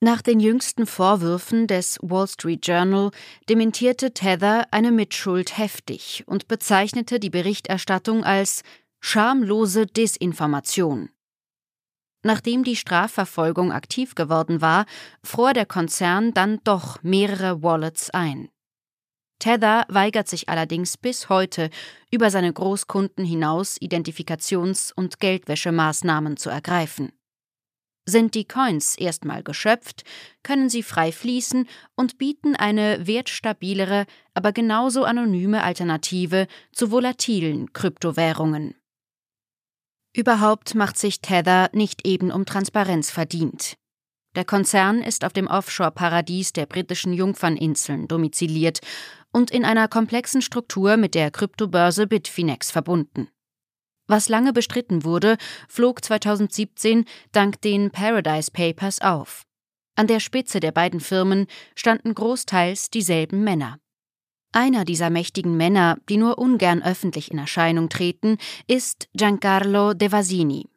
Nach 0.04 0.24
den 0.24 0.40
jüngsten 0.40 0.88
Vorwürfen 0.88 1.68
des 1.68 2.00
Wall 2.02 2.28
Street 2.28 2.66
Journal 2.66 3.12
dementierte 3.48 4.16
Tether 4.16 4.66
eine 4.72 4.92
Mitschuld 4.92 5.60
heftig 5.60 6.24
und 6.26 6.48
bezeichnete 6.48 7.20
die 7.20 7.30
Berichterstattung 7.30 8.24
als 8.24 8.64
schamlose 9.00 9.86
Desinformation. 9.86 11.10
Nachdem 12.24 12.64
die 12.64 12.76
Strafverfolgung 12.76 13.72
aktiv 13.72 14.16
geworden 14.16 14.60
war, 14.60 14.88
fror 15.24 15.54
der 15.54 15.68
Konzern 15.68 16.34
dann 16.34 16.60
doch 16.64 17.04
mehrere 17.04 17.62
Wallets 17.62 18.10
ein. 18.10 18.50
Tether 19.38 19.86
weigert 19.88 20.28
sich 20.28 20.50
allerdings 20.50 20.98
bis 20.98 21.30
heute, 21.30 21.70
über 22.10 22.32
seine 22.32 22.52
Großkunden 22.52 23.24
hinaus 23.24 23.80
Identifikations- 23.80 24.92
und 24.96 25.20
Geldwäschemaßnahmen 25.20 26.38
zu 26.38 26.50
ergreifen. 26.50 27.12
Sind 28.06 28.34
die 28.34 28.46
Coins 28.46 28.96
erstmal 28.96 29.44
geschöpft, 29.44 30.04
können 30.44 30.70
sie 30.70 30.82
frei 30.82 31.12
fließen 31.12 31.68
und 31.96 32.18
bieten 32.18 32.56
eine 32.56 33.06
wertstabilere, 33.06 34.06
aber 34.34 34.52
genauso 34.54 35.04
anonyme 35.04 35.64
Alternative 35.64 36.48
zu 36.72 36.92
volatilen 36.92 37.74
Kryptowährungen. 37.74 38.76
Überhaupt 40.14 40.76
macht 40.76 40.98
sich 40.98 41.22
Tether 41.22 41.70
nicht 41.74 42.06
eben 42.06 42.32
um 42.32 42.46
Transparenz 42.46 43.12
verdient. 43.12 43.76
Der 44.36 44.46
Konzern 44.46 45.02
ist 45.02 45.26
auf 45.26 45.34
dem 45.34 45.48
Offshore-Paradies 45.48 46.54
der 46.54 46.66
britischen 46.66 47.14
Jungferninseln 47.14 48.08
domiziliert 48.08 48.80
und 49.32 49.52
in 49.52 49.64
einer 49.64 49.88
komplexen 49.88 50.42
Struktur 50.42 50.98
mit 50.98 51.16
der 51.16 51.32
Kryptobörse 51.32 52.08
Bitfinex 52.08 52.72
verbunden. 52.72 53.30
Was 54.12 54.28
lange 54.28 54.52
bestritten 54.52 55.06
wurde, 55.06 55.38
flog 55.70 56.04
2017 56.04 57.06
dank 57.32 57.62
den 57.62 57.92
Paradise 57.92 58.52
Papers 58.52 59.00
auf. 59.00 59.44
An 59.96 60.08
der 60.08 60.20
Spitze 60.20 60.60
der 60.60 60.74
beiden 60.74 61.00
Firmen 61.00 61.48
standen 61.76 62.14
großteils 62.14 62.90
dieselben 62.90 63.46
Männer. 63.46 63.80
Einer 64.52 64.84
dieser 64.84 65.10
mächtigen 65.10 65.56
Männer, 65.56 65.98
die 66.10 66.18
nur 66.18 66.40
ungern 66.40 66.84
öffentlich 66.84 67.32
in 67.32 67.38
Erscheinung 67.38 67.88
treten, 67.88 68.38
ist 68.68 69.08
Giancarlo 69.14 69.94
De 69.94 70.12
Vasini, 70.12 70.68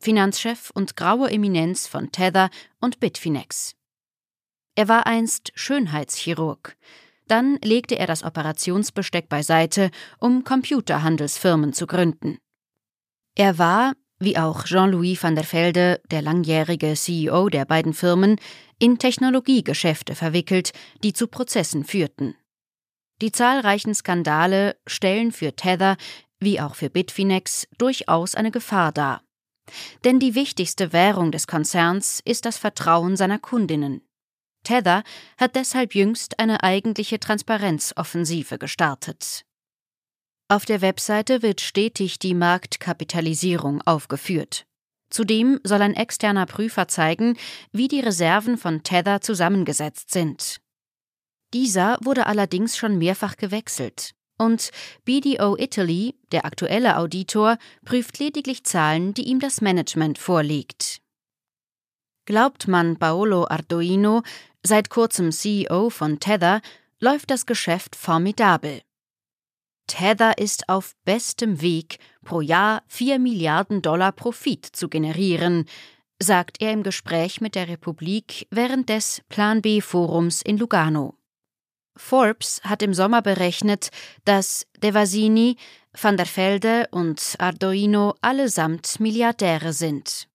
Finanzchef 0.00 0.72
und 0.74 0.96
graue 0.96 1.30
Eminenz 1.30 1.86
von 1.86 2.10
Tether 2.10 2.50
und 2.80 2.98
Bitfinex. 2.98 3.76
Er 4.74 4.88
war 4.88 5.06
einst 5.06 5.52
Schönheitschirurg. 5.54 6.76
Dann 7.28 7.56
legte 7.62 7.96
er 7.96 8.08
das 8.08 8.24
Operationsbesteck 8.24 9.28
beiseite, 9.28 9.92
um 10.18 10.42
Computerhandelsfirmen 10.42 11.72
zu 11.72 11.86
gründen. 11.86 12.38
Er 13.40 13.56
war, 13.56 13.94
wie 14.18 14.36
auch 14.36 14.64
Jean-Louis 14.64 15.22
van 15.22 15.34
der 15.34 15.50
Velde, 15.50 16.02
der 16.10 16.20
langjährige 16.20 16.92
CEO 16.92 17.48
der 17.48 17.64
beiden 17.64 17.94
Firmen, 17.94 18.36
in 18.78 18.98
Technologiegeschäfte 18.98 20.14
verwickelt, 20.14 20.72
die 21.02 21.14
zu 21.14 21.26
Prozessen 21.26 21.84
führten. 21.84 22.34
Die 23.22 23.32
zahlreichen 23.32 23.94
Skandale 23.94 24.76
stellen 24.86 25.32
für 25.32 25.56
Tether 25.56 25.96
wie 26.38 26.60
auch 26.60 26.74
für 26.74 26.90
Bitfinex 26.90 27.66
durchaus 27.78 28.34
eine 28.34 28.50
Gefahr 28.50 28.92
dar. 28.92 29.22
Denn 30.04 30.18
die 30.18 30.34
wichtigste 30.34 30.92
Währung 30.92 31.32
des 31.32 31.46
Konzerns 31.46 32.20
ist 32.22 32.44
das 32.44 32.58
Vertrauen 32.58 33.16
seiner 33.16 33.38
Kundinnen. 33.38 34.02
Tether 34.64 35.02
hat 35.38 35.56
deshalb 35.56 35.94
jüngst 35.94 36.38
eine 36.38 36.62
eigentliche 36.62 37.18
Transparenzoffensive 37.18 38.58
gestartet. 38.58 39.46
Auf 40.50 40.64
der 40.64 40.80
Webseite 40.80 41.42
wird 41.42 41.60
stetig 41.60 42.18
die 42.18 42.34
Marktkapitalisierung 42.34 43.82
aufgeführt. 43.82 44.66
Zudem 45.08 45.60
soll 45.62 45.80
ein 45.80 45.94
externer 45.94 46.44
Prüfer 46.44 46.88
zeigen, 46.88 47.36
wie 47.70 47.86
die 47.86 48.00
Reserven 48.00 48.58
von 48.58 48.82
Tether 48.82 49.20
zusammengesetzt 49.20 50.10
sind. 50.10 50.56
Dieser 51.54 51.98
wurde 52.02 52.26
allerdings 52.26 52.76
schon 52.76 52.98
mehrfach 52.98 53.36
gewechselt. 53.36 54.10
Und 54.38 54.72
BDO 55.04 55.56
Italy, 55.56 56.16
der 56.32 56.44
aktuelle 56.44 56.96
Auditor, 56.96 57.56
prüft 57.84 58.18
lediglich 58.18 58.64
Zahlen, 58.64 59.14
die 59.14 59.28
ihm 59.28 59.38
das 59.38 59.60
Management 59.60 60.18
vorlegt. 60.18 61.00
Glaubt 62.24 62.66
man 62.66 62.96
Paolo 62.96 63.46
Arduino, 63.48 64.24
seit 64.66 64.90
kurzem 64.90 65.30
CEO 65.30 65.90
von 65.90 66.18
Tether, 66.18 66.60
läuft 66.98 67.30
das 67.30 67.46
Geschäft 67.46 67.94
formidabel. 67.94 68.82
Tether 69.90 70.38
ist 70.38 70.68
auf 70.68 70.94
bestem 71.04 71.60
Weg, 71.60 71.98
pro 72.24 72.40
Jahr 72.40 72.84
4 72.86 73.18
Milliarden 73.18 73.82
Dollar 73.82 74.12
Profit 74.12 74.64
zu 74.64 74.88
generieren, 74.88 75.64
sagt 76.22 76.62
er 76.62 76.70
im 76.70 76.84
Gespräch 76.84 77.40
mit 77.40 77.56
der 77.56 77.66
Republik 77.66 78.46
während 78.52 78.88
des 78.88 79.20
Plan 79.28 79.62
B 79.62 79.80
Forums 79.80 80.42
in 80.42 80.58
Lugano. 80.58 81.16
Forbes 81.96 82.60
hat 82.62 82.82
im 82.82 82.94
Sommer 82.94 83.20
berechnet, 83.20 83.90
dass 84.24 84.64
Devasini, 84.80 85.56
Van 86.00 86.16
der 86.16 86.26
Velde 86.36 86.86
und 86.92 87.34
Arduino 87.40 88.14
allesamt 88.20 89.00
Milliardäre 89.00 89.72
sind. 89.72 90.28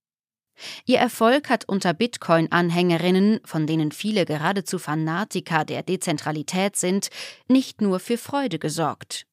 Ihr 0.84 0.98
Erfolg 0.98 1.48
hat 1.48 1.66
unter 1.66 1.94
Bitcoin-Anhängerinnen, 1.94 3.40
von 3.42 3.66
denen 3.66 3.90
viele 3.90 4.26
geradezu 4.26 4.78
Fanatiker 4.78 5.64
der 5.64 5.82
Dezentralität 5.82 6.76
sind, 6.76 7.08
nicht 7.48 7.80
nur 7.80 8.00
für 8.00 8.18
Freude 8.18 8.58
gesorgt. 8.58 9.26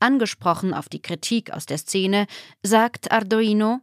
Angesprochen 0.00 0.74
auf 0.74 0.88
die 0.88 1.02
Kritik 1.02 1.52
aus 1.52 1.66
der 1.66 1.78
Szene, 1.78 2.26
sagt 2.62 3.12
Arduino, 3.12 3.80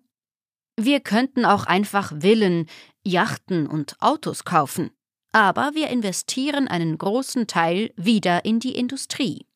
wir 0.80 1.00
könnten 1.00 1.46
auch 1.46 1.66
einfach 1.66 2.14
Villen, 2.20 2.68
Yachten 3.04 3.66
und 3.68 3.96
Autos 4.00 4.44
kaufen, 4.44 4.92
aber 5.32 5.72
wir 5.74 5.90
investieren 5.90 6.68
einen 6.68 6.98
großen 6.98 7.48
Teil 7.48 7.92
wieder 7.96 8.46
in 8.46 8.60
die 8.60 8.76
Industrie. 8.76 9.48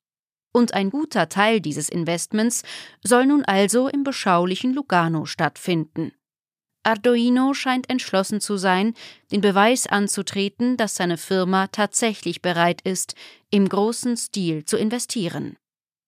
Und 0.53 0.74
ein 0.74 0.89
guter 0.89 1.30
Teil 1.30 1.62
dieses 1.62 1.89
Investments 1.89 2.63
soll 3.03 3.25
nun 3.25 3.46
also 3.46 3.88
im 3.88 4.03
beschaulichen 4.03 4.74
Lugano 4.74 5.25
stattfinden. 5.25 6.12
Arduino 6.84 7.53
scheint 7.53 7.89
entschlossen 7.89 8.41
zu 8.41 8.58
sein, 8.58 8.96
den 9.32 9.41
Beweis 9.41 9.86
anzutreten, 9.86 10.77
dass 10.77 10.96
seine 10.96 11.18
Firma 11.18 11.68
tatsächlich 11.68 12.41
bereit 12.41 12.82
ist, 12.82 13.13
im 13.51 13.70
großen 13.70 14.18
Stil 14.18 14.65
zu 14.65 14.77
investieren. 14.77 15.58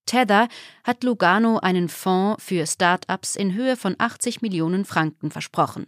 Tether 0.06 0.48
hat 0.84 1.04
Lugano 1.04 1.60
einen 1.60 1.90
Fonds 1.90 2.44
für 2.44 2.66
Start-ups 2.66 3.36
in 3.36 3.54
Höhe 3.54 3.78
von 3.78 3.96
80 3.98 4.42
Millionen 4.42 4.86
Franken 4.86 5.32
versprochen. 5.32 5.88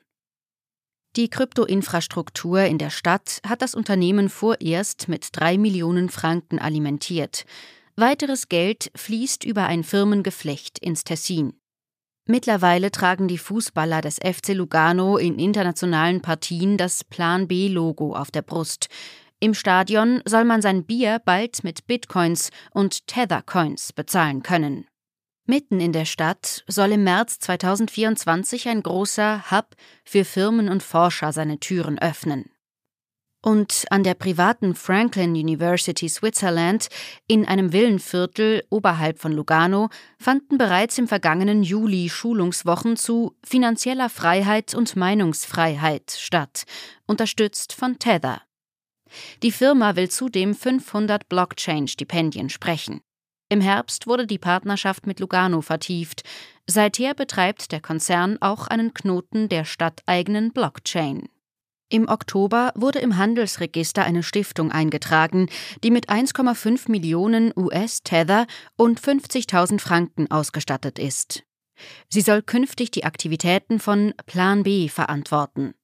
Die 1.15 1.29
Kryptoinfrastruktur 1.29 2.61
in 2.63 2.77
der 2.77 2.89
Stadt 2.89 3.39
hat 3.47 3.61
das 3.61 3.73
Unternehmen 3.73 4.29
vorerst 4.29 5.07
mit 5.07 5.29
drei 5.31 5.57
Millionen 5.57 6.09
Franken 6.09 6.59
alimentiert. 6.59 7.45
Weiteres 7.95 8.49
Geld 8.49 8.91
fließt 8.95 9.45
über 9.45 9.65
ein 9.65 9.85
Firmengeflecht 9.85 10.77
ins 10.79 11.05
Tessin. 11.05 11.53
Mittlerweile 12.27 12.91
tragen 12.91 13.27
die 13.27 13.37
Fußballer 13.37 14.01
des 14.01 14.15
FC 14.15 14.49
Lugano 14.49 15.17
in 15.17 15.39
internationalen 15.39 16.21
Partien 16.21 16.75
das 16.75 17.03
Plan 17.03 17.47
B-Logo 17.47 18.15
auf 18.15 18.31
der 18.31 18.41
Brust. 18.41 18.89
Im 19.45 19.53
Stadion 19.53 20.23
soll 20.25 20.43
man 20.43 20.63
sein 20.63 20.85
Bier 20.85 21.21
bald 21.23 21.63
mit 21.63 21.85
Bitcoins 21.85 22.49
und 22.71 23.05
Tethercoins 23.05 23.93
bezahlen 23.93 24.41
können. 24.41 24.87
Mitten 25.45 25.79
in 25.79 25.93
der 25.93 26.05
Stadt 26.05 26.63
soll 26.65 26.93
im 26.93 27.03
März 27.03 27.37
2024 27.41 28.67
ein 28.69 28.81
großer 28.81 29.51
Hub 29.51 29.75
für 30.03 30.25
Firmen 30.25 30.67
und 30.67 30.81
Forscher 30.81 31.31
seine 31.31 31.59
Türen 31.59 31.99
öffnen. 31.99 32.49
Und 33.43 33.85
an 33.91 34.01
der 34.01 34.15
privaten 34.15 34.73
Franklin 34.73 35.33
University 35.33 36.09
Switzerland 36.09 36.87
in 37.27 37.45
einem 37.45 37.71
Villenviertel 37.71 38.63
oberhalb 38.71 39.19
von 39.19 39.31
Lugano 39.31 39.89
fanden 40.17 40.57
bereits 40.57 40.97
im 40.97 41.07
vergangenen 41.07 41.61
Juli 41.61 42.09
Schulungswochen 42.09 42.97
zu 42.97 43.35
finanzieller 43.43 44.09
Freiheit 44.09 44.73
und 44.73 44.95
Meinungsfreiheit 44.95 46.15
statt, 46.17 46.63
unterstützt 47.05 47.73
von 47.73 47.99
Tether. 47.99 48.41
Die 49.43 49.51
Firma 49.51 49.95
will 49.95 50.09
zudem 50.09 50.55
500 50.55 51.29
Blockchain-Stipendien 51.29 52.49
sprechen. 52.49 53.01
Im 53.49 53.61
Herbst 53.61 54.07
wurde 54.07 54.25
die 54.25 54.39
Partnerschaft 54.39 55.05
mit 55.05 55.19
Lugano 55.19 55.61
vertieft. 55.61 56.23
Seither 56.67 57.13
betreibt 57.13 57.71
der 57.71 57.79
Konzern 57.79 58.37
auch 58.41 58.67
einen 58.67 58.93
Knoten 58.93 59.49
der 59.49 59.65
stadteigenen 59.65 60.51
Blockchain. 60.51 61.29
Im 61.89 62.09
Oktober 62.09 62.71
wurde 62.75 62.99
im 62.99 63.17
Handelsregister 63.17 64.03
eine 64.03 64.23
Stiftung 64.23 64.71
eingetragen, 64.71 65.49
die 65.83 65.91
mit 65.91 66.09
1,5 66.09 66.89
Millionen 66.89 67.53
US-Tether 67.55 68.47
und 68.75 68.99
50.000 68.99 69.79
Franken 69.79 70.31
ausgestattet 70.31 70.97
ist. 70.97 71.43
Sie 72.09 72.21
soll 72.21 72.41
künftig 72.41 72.89
die 72.89 73.03
Aktivitäten 73.03 73.79
von 73.79 74.13
Plan 74.25 74.63
B 74.63 74.89
verantworten. 74.89 75.75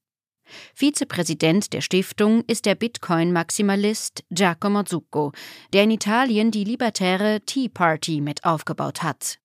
Vizepräsident 0.75 1.74
der 1.74 1.81
Stiftung 1.81 2.43
ist 2.48 2.65
der 2.65 2.75
Bitcoin-Maximalist 2.75 4.24
Giacomo 4.29 4.84
Zucco, 4.84 5.31
der 5.74 5.84
in 5.84 5.91
Italien 5.91 6.51
die 6.51 6.63
libertäre 6.63 7.41
Tea 7.46 7.70
Party 7.70 8.22
mit 8.22 8.43
aufgebaut 8.43 9.03
hat. 9.03 9.39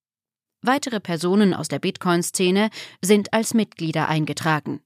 Weitere 0.62 1.00
Personen 1.00 1.54
aus 1.54 1.68
der 1.68 1.78
Bitcoin-Szene 1.78 2.70
sind 3.00 3.32
als 3.32 3.54
Mitglieder 3.54 4.08
eingetragen. 4.08 4.80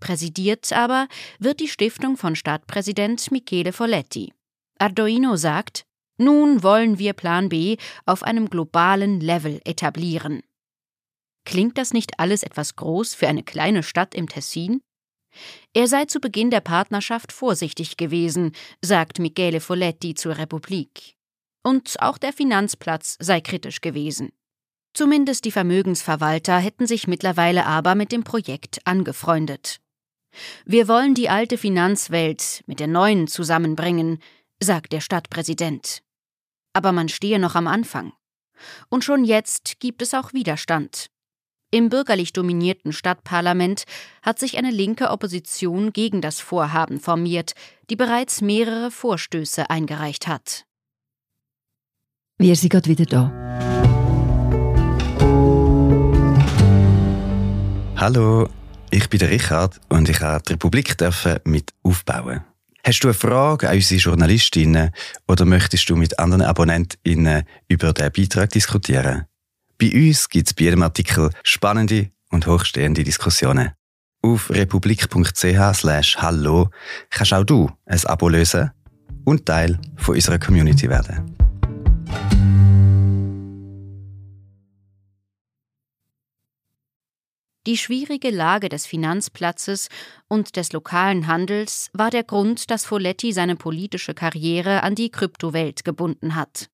Präsidiert 0.00 0.72
aber 0.72 1.08
wird 1.38 1.60
die 1.60 1.68
Stiftung 1.68 2.16
von 2.16 2.36
Stadtpräsident 2.36 3.30
Michele 3.30 3.72
Folletti. 3.72 4.32
Arduino 4.78 5.36
sagt, 5.36 5.86
nun 6.18 6.62
wollen 6.62 6.98
wir 6.98 7.12
Plan 7.12 7.48
B 7.48 7.76
auf 8.06 8.22
einem 8.22 8.50
globalen 8.50 9.20
Level 9.20 9.60
etablieren. 9.64 10.42
Klingt 11.44 11.76
das 11.78 11.92
nicht 11.92 12.20
alles 12.20 12.42
etwas 12.42 12.76
groß 12.76 13.14
für 13.14 13.28
eine 13.28 13.42
kleine 13.42 13.82
Stadt 13.82 14.14
im 14.14 14.28
Tessin? 14.28 14.80
Er 15.72 15.88
sei 15.88 16.04
zu 16.04 16.20
Beginn 16.20 16.50
der 16.50 16.60
Partnerschaft 16.60 17.32
vorsichtig 17.32 17.96
gewesen, 17.96 18.52
sagt 18.80 19.18
Michele 19.18 19.60
Folletti 19.60 20.14
zur 20.14 20.38
Republik. 20.38 21.14
Und 21.62 22.00
auch 22.00 22.18
der 22.18 22.32
Finanzplatz 22.32 23.16
sei 23.20 23.40
kritisch 23.40 23.80
gewesen. 23.80 24.32
Zumindest 24.92 25.44
die 25.44 25.50
Vermögensverwalter 25.50 26.58
hätten 26.58 26.86
sich 26.86 27.08
mittlerweile 27.08 27.66
aber 27.66 27.94
mit 27.94 28.12
dem 28.12 28.22
Projekt 28.22 28.80
angefreundet. 28.84 29.80
Wir 30.64 30.88
wollen 30.88 31.14
die 31.14 31.28
alte 31.28 31.58
Finanzwelt 31.58 32.62
mit 32.66 32.80
der 32.80 32.86
neuen 32.86 33.26
zusammenbringen, 33.26 34.20
sagt 34.60 34.92
der 34.92 35.00
Stadtpräsident. 35.00 36.02
Aber 36.72 36.92
man 36.92 37.08
stehe 37.08 37.38
noch 37.38 37.54
am 37.54 37.66
Anfang. 37.66 38.12
Und 38.88 39.04
schon 39.04 39.24
jetzt 39.24 39.80
gibt 39.80 40.02
es 40.02 40.14
auch 40.14 40.32
Widerstand. 40.32 41.10
Im 41.74 41.88
bürgerlich 41.88 42.32
dominierten 42.32 42.92
Stadtparlament 42.92 43.82
hat 44.22 44.38
sich 44.38 44.58
eine 44.58 44.70
linke 44.70 45.10
Opposition 45.10 45.92
gegen 45.92 46.20
das 46.20 46.38
Vorhaben 46.38 47.00
formiert, 47.00 47.54
die 47.90 47.96
bereits 47.96 48.42
mehrere 48.42 48.92
Vorstöße 48.92 49.68
eingereicht 49.70 50.28
hat. 50.28 50.66
Wir 52.38 52.54
sind 52.54 52.70
gerade 52.70 52.88
wieder 52.88 53.06
da. 53.06 53.32
Hallo, 57.96 58.48
ich 58.92 59.08
bin 59.08 59.18
der 59.18 59.30
Richard 59.30 59.80
und 59.88 60.08
ich 60.08 60.20
habe 60.20 60.44
die 60.46 60.52
Republik 60.52 60.94
mit 61.42 61.72
aufbauen. 61.82 62.44
Hast 62.86 63.00
du 63.00 63.08
eine 63.08 63.14
Frage 63.14 63.68
an 63.68 63.74
unsere 63.74 64.00
Journalistinnen 64.00 64.92
oder 65.26 65.44
möchtest 65.44 65.90
du 65.90 65.96
mit 65.96 66.20
anderen 66.20 66.42
AbonnentInnen 66.42 67.42
über 67.66 67.92
den 67.92 68.12
Beitrag 68.12 68.50
diskutieren? 68.50 69.26
Bei 69.78 69.92
uns 69.92 70.28
gibt 70.28 70.48
es 70.48 70.54
bei 70.54 70.64
jedem 70.64 70.82
Artikel 70.82 71.30
spannende 71.42 72.10
und 72.30 72.46
hochstehende 72.46 73.02
Diskussionen. 73.02 73.72
Auf 74.22 74.50
republik.ch 74.50 76.16
hallo 76.16 76.70
kannst 77.10 77.34
auch 77.34 77.44
du 77.44 77.70
ein 77.86 78.04
Abo 78.06 78.28
lösen 78.28 78.70
und 79.24 79.44
Teil 79.46 79.78
von 79.96 80.14
unserer 80.14 80.38
Community 80.38 80.88
werden. 80.88 81.36
Die 87.66 87.78
schwierige 87.78 88.28
Lage 88.28 88.68
des 88.68 88.84
Finanzplatzes 88.84 89.88
und 90.28 90.56
des 90.56 90.72
lokalen 90.72 91.26
Handels 91.26 91.88
war 91.94 92.10
der 92.10 92.22
Grund, 92.22 92.70
dass 92.70 92.84
Folletti 92.84 93.32
seine 93.32 93.56
politische 93.56 94.12
Karriere 94.12 94.82
an 94.82 94.94
die 94.94 95.08
Kryptowelt 95.10 95.82
gebunden 95.82 96.34
hat. 96.34 96.68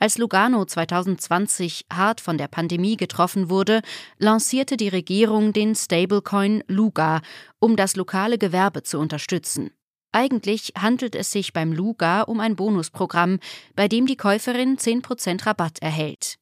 Als 0.00 0.18
Lugano 0.18 0.64
2020 0.64 1.86
hart 1.92 2.20
von 2.20 2.38
der 2.38 2.48
Pandemie 2.48 2.96
getroffen 2.96 3.48
wurde, 3.50 3.82
lancierte 4.18 4.76
die 4.76 4.88
Regierung 4.88 5.52
den 5.52 5.74
Stablecoin 5.74 6.62
Luga, 6.66 7.22
um 7.58 7.76
das 7.76 7.96
lokale 7.96 8.38
Gewerbe 8.38 8.82
zu 8.82 8.98
unterstützen. 8.98 9.70
Eigentlich 10.12 10.74
handelt 10.78 11.14
es 11.14 11.30
sich 11.30 11.52
beim 11.52 11.72
Luga 11.72 12.22
um 12.22 12.40
ein 12.40 12.54
Bonusprogramm, 12.54 13.38
bei 13.74 13.88
dem 13.88 14.06
die 14.06 14.16
Käuferin 14.16 14.76
10% 14.76 15.46
Rabatt 15.46 15.78
erhält. 15.80 16.36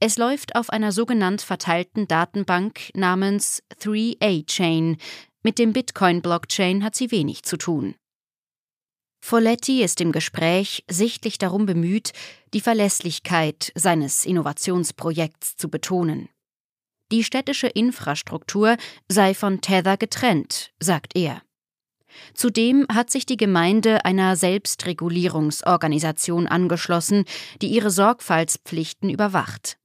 Es 0.00 0.16
läuft 0.16 0.56
auf 0.56 0.70
einer 0.70 0.92
sogenannt 0.92 1.42
verteilten 1.42 2.08
Datenbank 2.08 2.90
namens 2.94 3.62
3A-Chain. 3.80 4.96
Mit 5.42 5.58
dem 5.58 5.72
Bitcoin-Blockchain 5.72 6.82
hat 6.82 6.94
sie 6.94 7.10
wenig 7.10 7.42
zu 7.42 7.56
tun. 7.56 7.94
Folletti 9.26 9.82
ist 9.82 10.02
im 10.02 10.12
Gespräch 10.12 10.84
sichtlich 10.86 11.38
darum 11.38 11.64
bemüht, 11.64 12.12
die 12.52 12.60
Verlässlichkeit 12.60 13.72
seines 13.74 14.26
Innovationsprojekts 14.26 15.56
zu 15.56 15.70
betonen. 15.70 16.28
Die 17.10 17.24
städtische 17.24 17.68
Infrastruktur 17.68 18.76
sei 19.08 19.32
von 19.32 19.62
Tether 19.62 19.96
getrennt, 19.96 20.72
sagt 20.78 21.16
er. 21.16 21.40
Zudem 22.34 22.86
hat 22.92 23.10
sich 23.10 23.24
die 23.24 23.38
Gemeinde 23.38 24.04
einer 24.04 24.36
Selbstregulierungsorganisation 24.36 26.46
angeschlossen, 26.46 27.24
die 27.62 27.68
ihre 27.68 27.90
Sorgfaltspflichten 27.90 29.08
überwacht. 29.08 29.78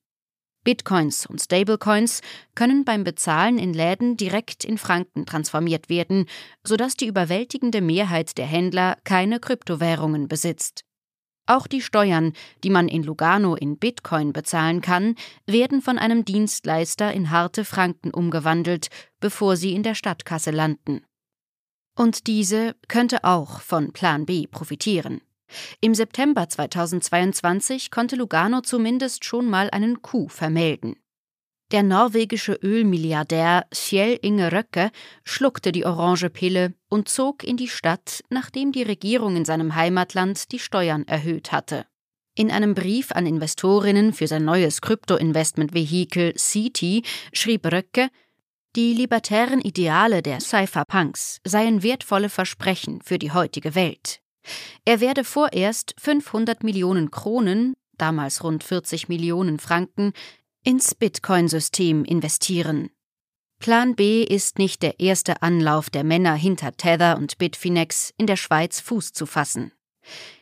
Bitcoins 0.64 1.26
und 1.26 1.42
Stablecoins 1.42 2.22
können 2.56 2.86
beim 2.86 3.04
Bezahlen 3.04 3.58
in 3.58 3.74
Läden 3.74 4.18
direkt 4.18 4.66
in 4.66 4.78
Franken 4.78 5.26
transformiert 5.26 5.90
werden, 5.90 6.26
sodass 6.64 6.96
die 6.96 7.08
überwältigende 7.08 7.82
Mehrheit 7.82 8.38
der 8.38 8.46
Händler 8.46 8.98
keine 9.04 9.40
Kryptowährungen 9.40 10.28
besitzt. 10.28 10.84
Auch 11.50 11.66
die 11.66 11.82
Steuern, 11.82 12.34
die 12.64 12.70
man 12.70 12.88
in 12.88 13.02
Lugano 13.02 13.56
in 13.56 13.80
Bitcoin 13.80 14.34
bezahlen 14.34 14.82
kann, 14.82 15.16
werden 15.48 15.82
von 15.82 15.98
einem 15.98 16.24
Dienstleister 16.24 17.12
in 17.12 17.32
harte 17.32 17.66
Franken 17.66 18.12
umgewandelt, 18.12 18.90
bevor 19.20 19.56
sie 19.56 19.74
in 19.74 19.82
der 19.82 19.96
Stadtkasse 19.96 20.52
landen. 20.52 21.04
Und 21.98 22.28
diese 22.28 22.76
könnte 22.88 23.24
auch 23.24 23.62
von 23.62 23.94
Plan 23.94 24.28
B 24.28 24.46
profitieren. 24.46 25.22
Im 25.82 25.96
September 25.96 26.48
2022 26.48 27.92
konnte 27.92 28.16
Lugano 28.16 28.62
zumindest 28.62 29.26
schon 29.26 29.50
mal 29.50 29.70
einen 29.72 30.02
Coup 30.02 30.32
vermelden. 30.32 30.96
Der 31.72 31.84
norwegische 31.84 32.54
Ölmilliardär 32.54 33.68
Kjell 33.72 34.18
Inge 34.24 34.52
Röcke 34.52 34.90
schluckte 35.24 35.72
die 35.72 35.86
orange 35.86 36.32
Pille 36.32 36.74
und 36.90 37.10
zog 37.10 37.44
in 37.44 37.58
die 37.58 37.68
Stadt, 37.68 38.24
nachdem 38.30 38.72
die 38.72 38.82
Regierung 38.82 39.36
in 39.36 39.46
seinem 39.46 39.76
Heimatland 39.76 40.52
die 40.52 40.58
Steuern 40.58 41.08
erhöht 41.08 41.52
hatte. 41.52 41.86
In 42.34 42.50
einem 42.50 42.74
Brief 42.74 43.12
an 43.12 43.28
Investorinnen 43.28 44.14
für 44.14 44.28
sein 44.28 44.46
neues 44.46 44.82
Krypto-Investment-Vehikel 44.82 46.34
CT 46.34 47.06
schrieb 47.34 47.66
Röcke, 47.72 48.10
die 48.76 48.94
libertären 48.94 49.62
Ideale 49.62 50.22
der 50.22 50.40
Cypherpunks 50.40 51.42
seien 51.44 51.84
wertvolle 51.84 52.30
Versprechen 52.30 53.02
für 53.04 53.20
die 53.20 53.32
heutige 53.32 53.76
Welt. 53.76 54.22
Er 54.86 55.00
werde 55.00 55.24
vorerst 55.24 55.96
500 56.00 56.64
Millionen 56.64 57.12
Kronen, 57.12 57.76
damals 57.98 58.44
rund 58.44 58.64
40 58.64 59.10
Millionen 59.10 59.60
Franken, 59.60 60.14
ins 60.64 60.96
Bitcoin-System 60.96 62.06
investieren. 62.06 62.90
Plan 63.60 63.96
B 63.96 64.24
ist 64.24 64.58
nicht 64.58 64.82
der 64.84 65.00
erste 65.02 65.42
Anlauf 65.42 65.90
der 65.90 66.06
Männer 66.06 66.34
hinter 66.34 66.72
Tether 66.72 67.18
und 67.18 67.38
Bitfinex 67.38 68.14
in 68.18 68.26
der 68.26 68.38
Schweiz 68.38 68.80
Fuß 68.80 69.12
zu 69.12 69.26
fassen. 69.26 69.74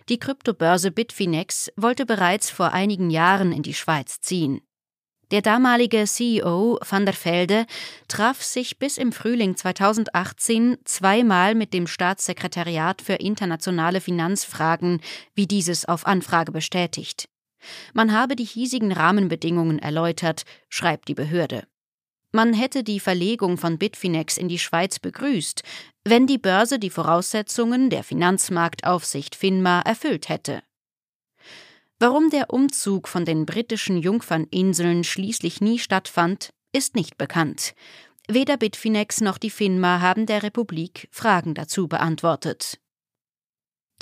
Die 0.08 0.20
Kryptobörse 0.20 0.92
Bitfinex 0.92 1.72
wollte 1.76 2.06
bereits 2.06 2.52
vor 2.52 2.74
einigen 2.74 3.10
Jahren 3.10 3.52
in 3.52 3.64
die 3.64 3.74
Schweiz 3.74 4.22
ziehen. 4.22 4.62
Der 5.30 5.42
damalige 5.42 6.06
CEO 6.06 6.80
van 6.88 7.06
der 7.06 7.14
Velde 7.14 7.66
traf 8.08 8.42
sich 8.42 8.80
bis 8.80 8.98
im 8.98 9.12
Frühling 9.12 9.58
2018 9.58 10.78
zweimal 10.86 11.54
mit 11.54 11.74
dem 11.74 11.86
Staatssekretariat 11.86 13.02
für 13.02 13.16
internationale 13.16 14.00
Finanzfragen, 14.00 15.02
wie 15.36 15.46
dieses 15.46 15.84
auf 15.84 16.08
Anfrage 16.08 16.54
bestätigt. 16.54 17.28
Man 17.94 18.14
habe 18.14 18.38
die 18.38 18.46
hiesigen 18.46 18.94
Rahmenbedingungen 18.94 19.80
erläutert, 19.80 20.44
schreibt 20.70 21.10
die 21.10 21.16
Behörde. 21.16 21.68
Man 22.32 22.54
hätte 22.54 22.84
die 22.84 23.02
Verlegung 23.02 23.58
von 23.58 23.78
Bitfinex 23.78 24.38
in 24.38 24.48
die 24.48 24.60
Schweiz 24.60 25.00
begrüßt, 25.00 25.62
wenn 26.06 26.28
die 26.28 26.38
Börse 26.38 26.80
die 26.80 26.90
Voraussetzungen 26.90 27.90
der 27.90 28.04
Finanzmarktaufsicht 28.04 29.36
FINMA 29.36 29.82
erfüllt 29.82 30.30
hätte. 30.30 30.62
Warum 32.00 32.30
der 32.30 32.52
Umzug 32.52 33.08
von 33.08 33.26
den 33.26 33.48
britischen 33.48 33.98
Jungferninseln 33.98 35.04
schließlich 35.04 35.62
nie 35.62 35.80
stattfand, 35.80 36.52
ist 36.72 36.96
nicht 36.96 37.18
bekannt. 37.18 37.74
Weder 38.28 38.58
Bitfinex 38.58 39.22
noch 39.22 39.40
die 39.40 39.50
FINMA 39.50 40.00
haben 40.00 40.28
der 40.28 40.44
Republik 40.44 41.08
Fragen 41.12 41.56
dazu 41.56 41.88
beantwortet. 41.88 42.80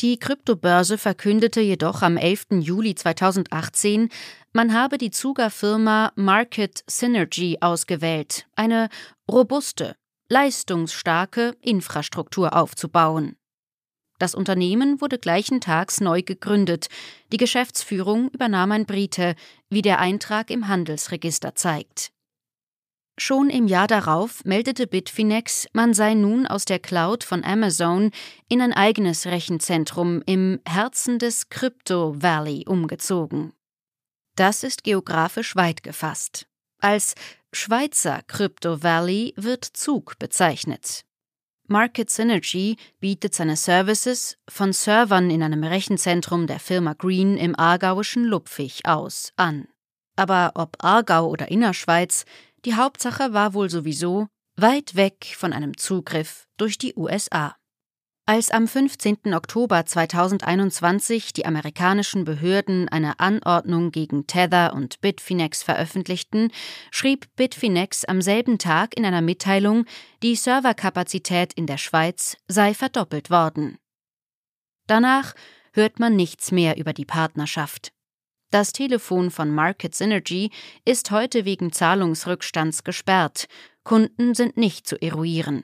Die 0.02 0.18
Kryptobörse 0.20 0.98
verkündete 0.98 1.62
jedoch 1.62 2.02
am 2.02 2.18
11. 2.18 2.48
Juli 2.60 2.96
2018, 2.96 4.10
man 4.52 4.74
habe 4.74 4.98
die 4.98 5.12
Zuger-Firma 5.12 6.12
Market 6.16 6.84
Synergy 6.88 7.60
ausgewählt, 7.62 8.46
eine 8.58 8.90
robuste, 9.32 9.96
leistungsstarke 10.28 11.56
Infrastruktur 11.62 12.58
aufzubauen. 12.58 13.38
Das 14.18 14.34
Unternehmen 14.34 15.02
wurde 15.02 15.20
gleichen 15.20 15.60
Tags 15.60 16.00
neu 16.00 16.22
gegründet. 16.22 16.88
Die 17.32 17.38
Geschäftsführung 17.38 18.30
übernahm 18.30 18.72
ein 18.72 18.86
Brite, 18.86 19.36
wie 19.70 19.82
der 19.82 20.00
Eintrag 20.00 20.50
im 20.50 20.68
Handelsregister 20.68 21.56
zeigt. 21.56 22.12
Schon 23.18 23.50
im 23.50 23.68
Jahr 23.68 23.88
darauf 23.88 24.44
meldete 24.44 24.88
Bitfinex, 24.88 25.68
man 25.72 25.94
sei 25.94 26.16
nun 26.16 26.46
aus 26.46 26.66
der 26.66 26.80
Cloud 26.80 27.24
von 27.24 27.46
Amazon 27.46 28.12
in 28.50 28.62
ein 28.62 28.74
eigenes 28.74 29.26
Rechenzentrum 29.26 30.22
im 30.26 30.60
Herzen 30.68 31.18
des 31.18 31.50
Crypto 31.50 32.22
Valley 32.22 32.66
umgezogen. 32.68 33.54
Das 34.36 34.64
ist 34.64 34.84
geografisch 34.84 35.56
weit 35.56 35.82
gefasst. 35.82 36.46
Als 36.80 37.16
Schweizer 37.54 38.22
Crypto 38.28 38.84
Valley 38.84 39.34
wird 39.38 39.64
Zug 39.64 40.20
bezeichnet. 40.20 41.06
Market 41.68 42.10
Synergy 42.10 42.78
bietet 43.00 43.34
seine 43.34 43.58
Services 43.58 44.38
von 44.48 44.72
Servern 44.72 45.32
in 45.32 45.42
einem 45.42 45.64
Rechenzentrum 45.64 46.46
der 46.46 46.60
Firma 46.60 46.94
Green 46.94 47.38
im 47.38 47.58
aargauischen 47.58 48.24
Lupfig 48.26 48.86
aus 48.86 49.34
an. 49.36 49.68
Aber 50.16 50.52
ob 50.56 50.78
Aargau 50.84 51.28
oder 51.28 51.50
Innerschweiz, 51.50 52.26
die 52.66 52.76
Hauptsache 52.76 53.34
war 53.34 53.54
wohl 53.54 53.70
sowieso 53.70 54.28
weit 54.56 54.96
weg 54.96 55.34
von 55.36 55.54
einem 55.54 55.76
Zugriff 55.78 56.48
durch 56.58 56.78
die 56.78 56.94
USA. 56.96 57.56
Als 58.28 58.50
am 58.50 58.68
15. 58.68 59.36
Oktober 59.36 59.86
2021 59.86 61.32
die 61.32 61.46
amerikanischen 61.46 62.26
Behörden 62.26 62.90
eine 62.90 63.20
Anordnung 63.20 63.92
gegen 63.92 64.26
Tether 64.26 64.74
und 64.74 65.00
Bitfinex 65.00 65.62
veröffentlichten, 65.62 66.52
schrieb 66.90 67.28
Bitfinex 67.36 68.04
am 68.04 68.24
selben 68.24 68.58
Tag 68.58 68.98
in 68.98 69.06
einer 69.06 69.22
Mitteilung, 69.22 69.86
die 70.24 70.36
Serverkapazität 70.36 71.54
in 71.54 71.68
der 71.68 71.78
Schweiz 71.78 72.36
sei 72.48 72.74
verdoppelt 72.74 73.30
worden. 73.30 73.78
Danach 74.88 75.36
hört 75.74 76.00
man 76.00 76.16
nichts 76.16 76.52
mehr 76.52 76.78
über 76.78 76.94
die 76.94 77.06
Partnerschaft. 77.06 77.92
Das 78.50 78.74
Telefon 78.74 79.30
von 79.30 79.54
Market 79.54 79.94
Synergy 79.94 80.50
ist 80.84 81.12
heute 81.12 81.46
wegen 81.46 81.72
Zahlungsrückstands 81.72 82.84
gesperrt, 82.84 83.46
Kunden 83.84 84.34
sind 84.34 84.58
nicht 84.58 84.88
zu 84.88 85.00
eruieren. 85.00 85.64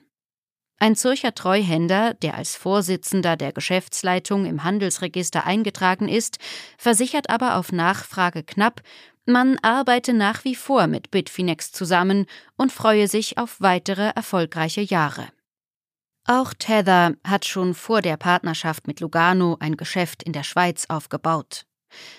Ein 0.82 0.96
Zürcher 0.96 1.32
Treuhänder, 1.32 2.14
der 2.14 2.34
als 2.34 2.56
Vorsitzender 2.56 3.36
der 3.36 3.52
Geschäftsleitung 3.52 4.46
im 4.46 4.64
Handelsregister 4.64 5.46
eingetragen 5.46 6.08
ist, 6.08 6.38
versichert 6.76 7.30
aber 7.30 7.54
auf 7.54 7.70
Nachfrage 7.70 8.42
knapp, 8.42 8.82
man 9.24 9.60
arbeite 9.62 10.12
nach 10.12 10.44
wie 10.44 10.56
vor 10.56 10.88
mit 10.88 11.12
Bitfinex 11.12 11.70
zusammen 11.70 12.26
und 12.56 12.72
freue 12.72 13.06
sich 13.06 13.38
auf 13.38 13.60
weitere 13.60 14.10
erfolgreiche 14.16 14.80
Jahre. 14.80 15.28
Auch 16.26 16.52
Tether 16.52 17.14
hat 17.22 17.44
schon 17.44 17.74
vor 17.74 18.02
der 18.02 18.16
Partnerschaft 18.16 18.88
mit 18.88 18.98
Lugano 18.98 19.56
ein 19.60 19.76
Geschäft 19.76 20.24
in 20.24 20.32
der 20.32 20.42
Schweiz 20.42 20.86
aufgebaut. 20.88 21.64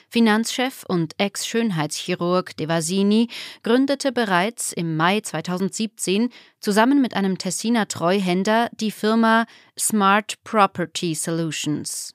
Finanzchef 0.09 0.83
und 0.87 1.13
Ex-Schönheitschirurg 1.17 2.55
Devasini 2.57 3.29
gründete 3.63 4.11
bereits 4.11 4.73
im 4.73 4.97
Mai 4.97 5.21
2017 5.21 6.29
zusammen 6.59 7.01
mit 7.01 7.15
einem 7.15 7.37
Tessiner 7.37 7.87
Treuhänder 7.87 8.69
die 8.73 8.91
Firma 8.91 9.45
Smart 9.77 10.35
Property 10.43 11.15
Solutions. 11.15 12.13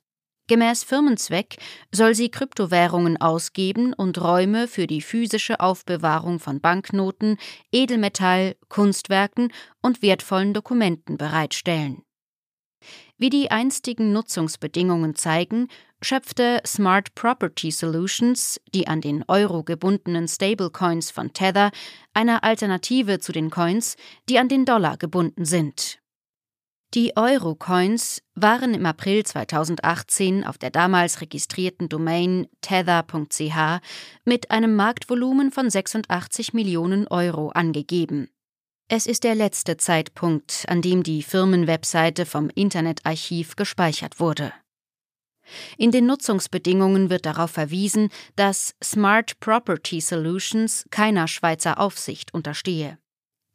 Gemäß 0.49 0.83
Firmenzweck 0.83 1.59
soll 1.93 2.15
sie 2.15 2.31
Kryptowährungen 2.31 3.21
ausgeben 3.21 3.93
und 3.93 4.19
Räume 4.19 4.67
für 4.67 4.87
die 4.87 5.03
physische 5.03 5.61
Aufbewahrung 5.61 6.41
von 6.41 6.61
Banknoten, 6.61 7.37
Edelmetall, 7.71 8.57
Kunstwerken 8.69 9.53
und 9.83 10.01
wertvollen 10.01 10.55
Dokumenten 10.55 11.19
bereitstellen. 11.19 12.03
Wie 13.19 13.31
die 13.31 13.51
einstigen 13.51 14.13
Nutzungsbedingungen 14.13 15.17
zeigen, 15.17 15.69
schöpfte 16.03 16.61
Smart 16.67 17.15
Property 17.15 17.71
Solutions, 17.71 18.61
die 18.75 18.87
an 18.89 19.01
den 19.01 19.25
Euro 19.29 19.63
gebundenen 19.63 20.29
Stablecoins 20.29 21.11
von 21.11 21.33
Tether, 21.33 21.71
eine 22.15 22.43
Alternative 22.43 23.19
zu 23.21 23.33
den 23.33 23.51
Coins, 23.51 23.97
die 24.29 24.39
an 24.39 24.49
den 24.49 24.65
Dollar 24.65 24.97
gebunden 24.97 25.45
sind. 25.45 25.99
Die 26.95 27.17
Euro-Coins 27.17 28.23
waren 28.35 28.73
im 28.73 28.87
April 28.87 29.23
2018 29.23 30.45
auf 30.45 30.57
der 30.57 30.71
damals 30.71 31.21
registrierten 31.21 31.91
Domain 31.91 32.47
tether.ch 32.63 33.81
mit 34.25 34.51
einem 34.51 34.75
Marktvolumen 34.75 35.51
von 35.51 35.69
86 35.69 36.55
Millionen 36.55 37.07
Euro 37.09 37.51
angegeben. 37.51 38.31
Es 38.89 39.07
ist 39.07 39.25
der 39.25 39.35
letzte 39.35 39.77
Zeitpunkt, 39.77 40.65
an 40.67 40.81
dem 40.81 41.03
die 41.03 41.23
Firmenwebseite 41.23 42.25
vom 42.25 42.49
Internetarchiv 42.49 43.55
gespeichert 43.55 44.19
wurde. 44.19 44.55
In 45.77 45.91
den 45.91 46.07
Nutzungsbedingungen 46.07 47.11
wird 47.11 47.27
darauf 47.27 47.51
verwiesen, 47.51 48.11
dass 48.37 48.75
Smart 48.83 49.41
Property 49.41 50.01
Solutions 50.01 50.85
keiner 50.91 51.29
Schweizer 51.29 51.79
Aufsicht 51.79 52.35
unterstehe. 52.35 52.99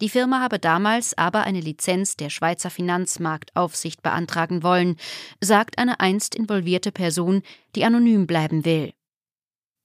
Die 0.01 0.09
Firma 0.09 0.41
habe 0.41 0.59
damals 0.59 1.17
aber 1.17 1.43
eine 1.43 1.61
Lizenz 1.61 2.17
der 2.17 2.29
Schweizer 2.29 2.69
Finanzmarktaufsicht 2.69 4.01
beantragen 4.01 4.61
wollen, 4.61 4.97
sagt 5.39 5.77
eine 5.77 5.99
einst 5.99 6.35
involvierte 6.35 6.91
Person, 6.91 7.41
die 7.75 7.85
anonym 7.85 8.27
bleiben 8.27 8.65
will. 8.65 8.91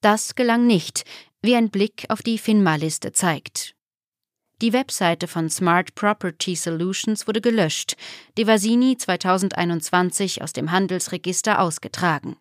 Das 0.00 0.34
gelang 0.34 0.66
nicht, 0.66 1.04
wie 1.42 1.54
ein 1.54 1.70
Blick 1.70 2.06
auf 2.08 2.22
die 2.22 2.38
FINMA-Liste 2.38 3.12
zeigt. 3.12 3.76
Die 4.60 4.72
Webseite 4.72 5.28
von 5.28 5.48
Smart 5.50 5.94
Property 5.94 6.56
Solutions 6.56 7.28
wurde 7.28 7.40
gelöscht, 7.40 7.94
Devasini 8.36 8.96
2021 8.96 10.42
aus 10.42 10.52
dem 10.52 10.72
Handelsregister 10.72 11.60
ausgetragen. 11.60 12.36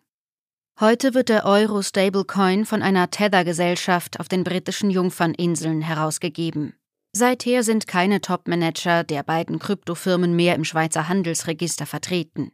Heute 0.80 1.14
wird 1.14 1.28
der 1.28 1.44
Euro 1.44 1.80
Stablecoin 1.80 2.64
von 2.64 2.82
einer 2.82 3.08
Tether-Gesellschaft 3.10 4.18
auf 4.18 4.26
den 4.26 4.42
britischen 4.42 4.90
Jungferninseln 4.90 5.80
herausgegeben. 5.80 6.74
Seither 7.12 7.62
sind 7.62 7.86
keine 7.86 8.20
Top-Manager 8.20 9.04
der 9.04 9.22
beiden 9.22 9.60
Kryptofirmen 9.60 10.34
mehr 10.34 10.56
im 10.56 10.64
Schweizer 10.64 11.08
Handelsregister 11.08 11.86
vertreten. 11.86 12.50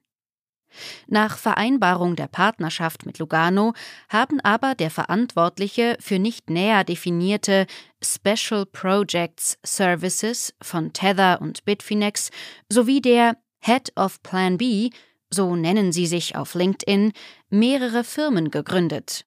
Nach 1.07 1.39
Vereinbarung 1.39 2.17
der 2.17 2.29
Partnerschaft 2.29 3.07
mit 3.07 3.19
Lugano 3.19 3.75
haben 4.09 4.41
aber 4.41 4.75
der 4.75 4.91
Verantwortliche 4.91 5.97
für 6.01 6.19
nicht 6.19 6.51
näher 6.51 6.85
definierte 6.85 7.67
Special 8.03 8.67
Projects 8.67 9.59
Services 9.65 10.55
von 10.63 10.93
Tether 10.93 11.41
und 11.41 11.65
Bitfinex 11.65 12.31
sowie 12.69 13.01
der 13.01 13.37
Head 13.61 13.93
of 13.97 14.23
Plan 14.23 14.59
B, 14.59 14.91
so 15.31 15.57
nennen 15.57 15.93
sie 15.93 16.07
sich 16.07 16.37
auf 16.37 16.55
LinkedIn, 16.55 17.13
mehrere 17.49 18.05
Firmen 18.05 18.51
gegründet. 18.51 19.25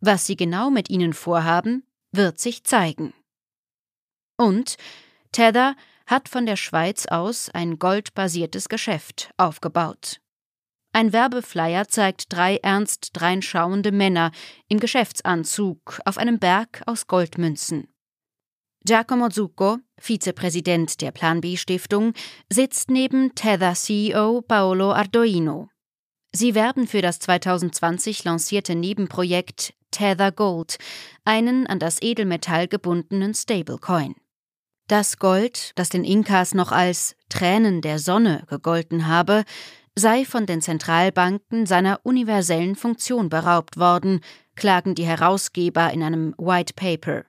Was 0.00 0.26
sie 0.26 0.36
genau 0.36 0.70
mit 0.70 0.90
ihnen 0.90 1.12
vorhaben, 1.12 1.84
wird 2.12 2.38
sich 2.40 2.64
zeigen. 2.64 3.14
Und 4.36 4.76
Tether 5.32 5.76
hat 6.06 6.28
von 6.28 6.46
der 6.46 6.56
Schweiz 6.56 7.06
aus 7.06 7.50
ein 7.50 7.78
goldbasiertes 7.78 8.68
Geschäft 8.68 9.30
aufgebaut. 9.36 10.20
Ein 10.96 11.12
Werbeflyer 11.12 11.88
zeigt 11.88 12.32
drei 12.32 12.56
ernst 12.56 13.10
dreinschauende 13.12 13.92
Männer 13.92 14.30
im 14.66 14.80
Geschäftsanzug 14.80 16.00
auf 16.06 16.16
einem 16.16 16.38
Berg 16.38 16.82
aus 16.86 17.06
Goldmünzen. 17.06 17.88
Giacomo 18.82 19.28
Zucco, 19.28 19.76
Vizepräsident 19.98 21.02
der 21.02 21.10
Plan 21.10 21.42
B 21.42 21.58
Stiftung, 21.58 22.14
sitzt 22.50 22.90
neben 22.90 23.34
Tether 23.34 23.74
CEO 23.74 24.40
Paolo 24.40 24.90
Ardoino. 24.92 25.68
Sie 26.32 26.54
werben 26.54 26.86
für 26.86 27.02
das 27.02 27.18
2020 27.18 28.24
lancierte 28.24 28.74
Nebenprojekt 28.74 29.74
Tether 29.90 30.32
Gold, 30.32 30.78
einen 31.26 31.66
an 31.66 31.78
das 31.78 32.00
Edelmetall 32.00 32.68
gebundenen 32.68 33.34
Stablecoin. 33.34 34.14
Das 34.88 35.18
Gold, 35.18 35.72
das 35.74 35.90
den 35.90 36.04
Inkas 36.04 36.54
noch 36.54 36.72
als 36.72 37.16
Tränen 37.28 37.82
der 37.82 37.98
Sonne 37.98 38.44
gegolten 38.48 39.08
habe, 39.08 39.44
sei 39.98 40.24
von 40.24 40.46
den 40.46 40.60
Zentralbanken 40.60 41.66
seiner 41.66 42.00
universellen 42.04 42.76
Funktion 42.76 43.28
beraubt 43.28 43.78
worden, 43.78 44.20
klagen 44.54 44.94
die 44.94 45.06
Herausgeber 45.06 45.92
in 45.92 46.02
einem 46.02 46.34
White 46.38 46.74
Paper. 46.74 47.24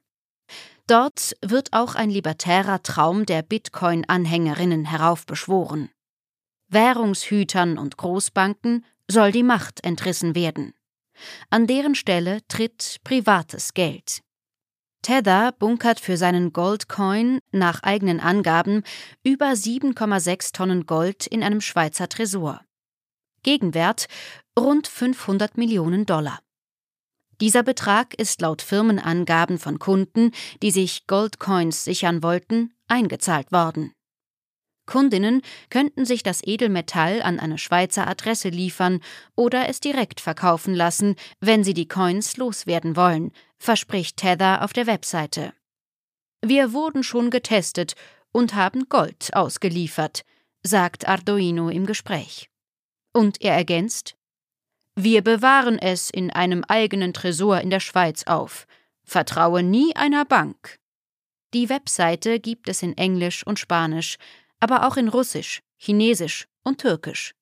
Dort 0.86 1.36
wird 1.42 1.74
auch 1.74 1.96
ein 1.96 2.10
libertärer 2.10 2.84
Traum 2.84 3.26
der 3.26 3.42
Bitcoin-Anhängerinnen 3.42 4.86
heraufbeschworen. 4.86 5.90
Währungshütern 6.70 7.78
und 7.78 7.98
Großbanken 7.98 8.86
soll 9.10 9.32
die 9.32 9.44
Macht 9.44 9.84
entrissen 9.84 10.36
werden. 10.36 10.74
An 11.50 11.68
deren 11.68 11.96
Stelle 11.96 12.46
tritt 12.48 13.00
privates 13.04 13.74
Geld. 13.74 14.22
Tether 15.08 15.54
bunkert 15.54 16.02
für 16.02 16.17
seinen 16.17 16.52
Goldcoin 16.52 17.39
nach 17.54 17.82
eigenen 17.82 18.20
Angaben 18.20 18.84
über 19.24 19.52
7,6 19.52 20.52
Tonnen 20.52 20.86
Gold 20.86 21.26
in 21.28 21.43
einem 21.43 21.62
Schweizer 21.62 22.10
Tresor. 22.10 22.60
Gegenwert 23.41 24.08
rund 24.60 24.86
500 24.86 25.58
Millionen 25.58 26.06
Dollar. 26.06 26.41
Dieser 27.39 27.63
Betrag 27.63 28.15
ist 28.15 28.41
laut 28.41 28.62
Firmenangaben 28.62 29.60
von 29.60 29.80
Kunden, 29.80 30.32
die 30.62 30.72
sich 30.72 31.08
Goldcoins 31.08 31.86
sichern 31.86 32.22
wollten, 32.22 32.74
eingezahlt 32.89 33.54
worden. 33.54 33.93
Kundinnen 34.88 35.43
könnten 35.69 36.06
sich 36.06 36.23
das 36.23 36.41
Edelmetall 36.43 37.21
an 37.21 37.39
eine 37.39 37.60
Schweizer 37.60 38.08
Adresse 38.08 38.50
liefern 38.50 39.02
oder 39.36 39.69
es 39.69 39.80
direkt 39.80 40.19
verkaufen 40.19 40.73
lassen, 40.73 41.15
wenn 41.39 41.63
sie 41.63 41.76
die 41.76 41.88
Coins 41.88 42.38
loswerden 42.38 42.95
wollen, 42.95 43.32
verspricht 43.60 44.17
Tether 44.17 44.63
auf 44.63 44.73
der 44.73 44.88
Webseite. 44.88 45.54
Wir 46.41 46.73
wurden 46.73 47.04
schon 47.04 47.30
getestet 47.30 47.93
und 48.32 48.56
haben 48.56 48.88
Gold 48.89 49.30
ausgeliefert, 49.34 50.23
sagt 50.63 51.08
Arduino 51.08 51.69
im 51.69 51.86
Gespräch. 51.86 52.50
Und 53.13 53.41
er 53.41 53.54
ergänzt 53.54 54.15
Wir 54.95 55.23
bewahren 55.23 55.78
es 55.80 56.10
in 56.10 56.32
einem 56.32 56.63
eigenen 56.63 57.13
Tresor 57.13 57.62
in 57.62 57.69
der 57.69 57.80
Schweiz 57.80 58.23
auf. 58.26 58.67
Vertraue 59.04 59.63
nie 59.63 59.95
einer 59.95 60.26
Bank. 60.26 60.80
Die 61.54 61.69
Webseite 61.69 62.39
gibt 62.39 62.67
es 62.67 62.84
in 62.84 62.97
Englisch 62.97 63.45
und 63.45 63.58
Spanisch, 63.58 64.17
aber 64.60 64.88
auch 64.88 64.98
in 64.98 65.08
Russisch, 65.08 65.60
Chinesisch 65.78 66.48
und 66.63 66.80
Türkisch. 66.80 67.34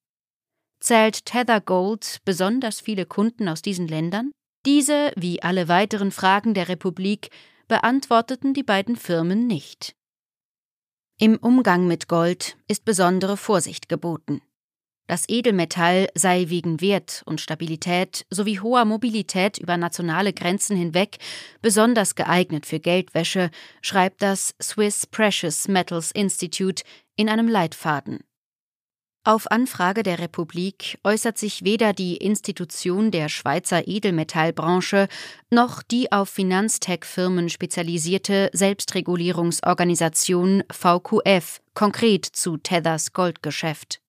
Zählt 0.80 1.26
Tether 1.26 1.62
Gold 1.62 2.20
besonders 2.26 2.80
viele 2.80 3.06
Kunden 3.06 3.48
aus 3.50 3.62
diesen 3.62 3.88
Ländern? 3.88 4.32
Diese, 4.66 5.12
wie 5.16 5.42
alle 5.42 5.68
weiteren 5.68 6.12
Fragen 6.12 6.54
der 6.54 6.70
Republik, 6.70 7.30
beantworteten 7.68 8.54
die 8.54 8.64
beiden 8.64 8.96
Firmen 8.96 9.48
nicht. 9.48 9.96
Im 11.18 11.38
Umgang 11.38 11.88
mit 11.88 12.08
Gold 12.08 12.58
ist 12.68 12.84
besondere 12.84 13.38
Vorsicht 13.38 13.88
geboten. 13.88 14.42
Das 15.08 15.30
Edelmetall 15.30 16.08
sei 16.16 16.50
wegen 16.50 16.82
Wert 16.82 17.22
und 17.26 17.40
Stabilität 17.40 18.26
sowie 18.32 18.60
hoher 18.60 18.86
Mobilität 18.86 19.60
über 19.60 19.78
nationale 19.78 20.34
Grenzen 20.34 20.76
hinweg 20.76 21.18
besonders 21.62 22.16
geeignet 22.16 22.66
für 22.66 22.80
Geldwäsche, 22.80 23.52
schreibt 23.82 24.24
das 24.24 24.56
Swiss 24.62 25.06
Precious 25.06 25.68
Metals 25.68 26.12
Institute 26.12 26.84
in 27.16 27.30
einem 27.30 27.48
Leitfaden. 27.48 28.20
Auf 29.28 29.50
Anfrage 29.50 30.04
der 30.04 30.20
Republik 30.20 31.00
äußert 31.04 31.40
sich 31.40 31.64
weder 31.64 31.94
die 31.94 32.18
Institution 32.18 33.10
der 33.10 33.28
Schweizer 33.28 33.88
Edelmetallbranche 33.88 35.08
noch 35.50 35.82
die 35.82 36.12
auf 36.12 36.30
Finanztech-Firmen 36.30 37.50
spezialisierte 37.50 38.52
Selbstregulierungsorganisation 38.54 40.64
VQF 40.72 41.60
konkret 41.74 42.26
zu 42.26 42.58
Tethers 42.58 43.14
Goldgeschäft. 43.14 44.00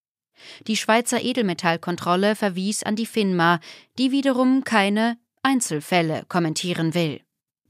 Die 0.66 0.76
Schweizer 0.76 1.22
Edelmetallkontrolle 1.22 2.36
verwies 2.36 2.82
an 2.82 2.96
die 2.96 3.06
FINMA, 3.06 3.60
die 3.98 4.10
wiederum 4.10 4.64
keine 4.64 5.18
Einzelfälle 5.42 6.24
kommentieren 6.28 6.94
will. 6.94 7.20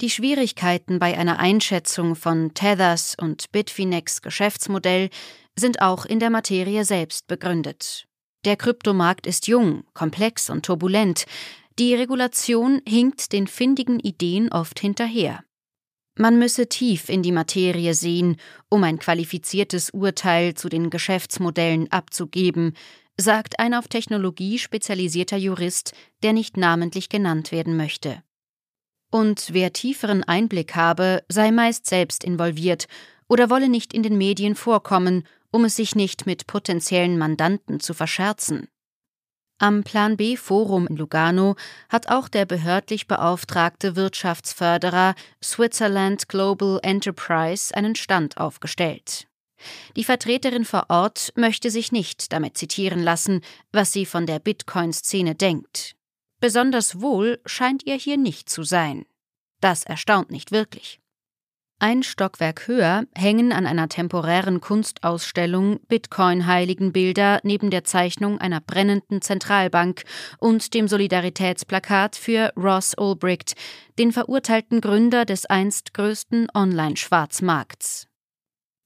Die 0.00 0.10
Schwierigkeiten 0.10 0.98
bei 0.98 1.16
einer 1.16 1.38
Einschätzung 1.38 2.16
von 2.16 2.52
Tethers 2.52 3.16
und 3.18 3.50
Bitfinex 3.52 4.20
Geschäftsmodell 4.20 5.08
sind 5.56 5.80
auch 5.80 6.04
in 6.04 6.20
der 6.20 6.28
Materie 6.28 6.84
selbst 6.84 7.26
begründet. 7.28 8.06
Der 8.44 8.56
Kryptomarkt 8.56 9.26
ist 9.26 9.46
jung, 9.46 9.84
komplex 9.94 10.50
und 10.50 10.66
turbulent. 10.66 11.24
Die 11.78 11.94
Regulation 11.94 12.82
hinkt 12.86 13.32
den 13.32 13.46
findigen 13.46 13.98
Ideen 13.98 14.52
oft 14.52 14.80
hinterher. 14.80 15.45
Man 16.18 16.38
müsse 16.38 16.66
tief 16.68 17.10
in 17.10 17.22
die 17.22 17.32
Materie 17.32 17.92
sehen, 17.92 18.36
um 18.70 18.82
ein 18.84 18.98
qualifiziertes 18.98 19.90
Urteil 19.90 20.54
zu 20.54 20.70
den 20.70 20.88
Geschäftsmodellen 20.88 21.92
abzugeben, 21.92 22.72
sagt 23.18 23.58
ein 23.58 23.74
auf 23.74 23.88
Technologie 23.88 24.58
spezialisierter 24.58 25.36
Jurist, 25.36 25.92
der 26.22 26.32
nicht 26.32 26.56
namentlich 26.56 27.10
genannt 27.10 27.52
werden 27.52 27.76
möchte. 27.76 28.22
Und 29.10 29.52
wer 29.52 29.72
tieferen 29.72 30.24
Einblick 30.24 30.74
habe, 30.74 31.22
sei 31.28 31.50
meist 31.50 31.86
selbst 31.86 32.24
involviert 32.24 32.86
oder 33.28 33.50
wolle 33.50 33.68
nicht 33.68 33.92
in 33.92 34.02
den 34.02 34.16
Medien 34.16 34.54
vorkommen, 34.54 35.26
um 35.50 35.64
es 35.64 35.76
sich 35.76 35.94
nicht 35.94 36.26
mit 36.26 36.46
potenziellen 36.46 37.18
Mandanten 37.18 37.78
zu 37.80 37.94
verscherzen. 37.94 38.68
Am 39.58 39.84
Plan 39.84 40.18
B 40.18 40.36
Forum 40.36 40.86
in 40.86 40.96
Lugano 40.96 41.56
hat 41.88 42.08
auch 42.08 42.28
der 42.28 42.44
behördlich 42.44 43.06
beauftragte 43.06 43.96
Wirtschaftsförderer 43.96 45.14
Switzerland 45.42 46.28
Global 46.28 46.78
Enterprise 46.82 47.74
einen 47.74 47.94
Stand 47.94 48.36
aufgestellt. 48.36 49.26
Die 49.96 50.04
Vertreterin 50.04 50.66
vor 50.66 50.86
Ort 50.90 51.32
möchte 51.36 51.70
sich 51.70 51.90
nicht 51.90 52.34
damit 52.34 52.58
zitieren 52.58 53.02
lassen, 53.02 53.40
was 53.72 53.94
sie 53.94 54.04
von 54.04 54.26
der 54.26 54.40
Bitcoin-Szene 54.40 55.34
denkt. 55.34 55.96
Besonders 56.38 57.00
wohl 57.00 57.40
scheint 57.46 57.86
ihr 57.86 57.96
hier 57.96 58.18
nicht 58.18 58.50
zu 58.50 58.62
sein. 58.62 59.06
Das 59.62 59.84
erstaunt 59.84 60.30
nicht 60.30 60.52
wirklich. 60.52 61.00
Ein 61.78 62.02
Stockwerk 62.02 62.68
höher 62.68 63.04
hängen 63.14 63.52
an 63.52 63.66
einer 63.66 63.90
temporären 63.90 64.62
Kunstausstellung 64.62 65.78
Bitcoin-Heiligenbilder 65.88 67.40
neben 67.42 67.68
der 67.68 67.84
Zeichnung 67.84 68.38
einer 68.38 68.62
brennenden 68.62 69.20
Zentralbank 69.20 70.04
und 70.38 70.72
dem 70.72 70.88
Solidaritätsplakat 70.88 72.16
für 72.16 72.50
Ross 72.56 72.94
Ulbricht, 72.96 73.56
den 73.98 74.10
verurteilten 74.10 74.80
Gründer 74.80 75.26
des 75.26 75.44
einst 75.44 75.92
größten 75.92 76.48
Online-Schwarzmarkts. 76.54 78.06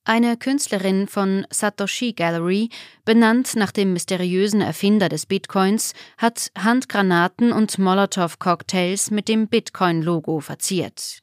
Eine 0.05 0.37
Künstlerin 0.37 1.07
von 1.07 1.47
Satoshi 1.51 2.13
Gallery, 2.13 2.71
benannt 3.05 3.55
nach 3.55 3.71
dem 3.71 3.93
mysteriösen 3.93 4.63
Erfinder 4.63 5.09
des 5.09 5.27
Bitcoins, 5.27 5.93
hat 6.19 6.51
Handgranaten 6.59 7.53
und 7.53 7.79
Molotow-Cocktails 7.79 9.13
mit 9.13 9.29
dem 9.29 9.47
Bitcoin-Logo 9.47 10.41
verziert. 10.41 11.21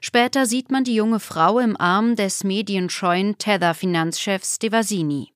Später 0.00 0.46
sieht 0.46 0.70
man 0.70 0.84
die 0.84 0.94
junge 0.94 1.20
Frau 1.20 1.58
im 1.58 1.76
Arm 1.76 2.16
des 2.16 2.44
medienscheuen 2.44 3.38
Tether-Finanzchefs 3.38 4.58
Devasini. 4.58 5.32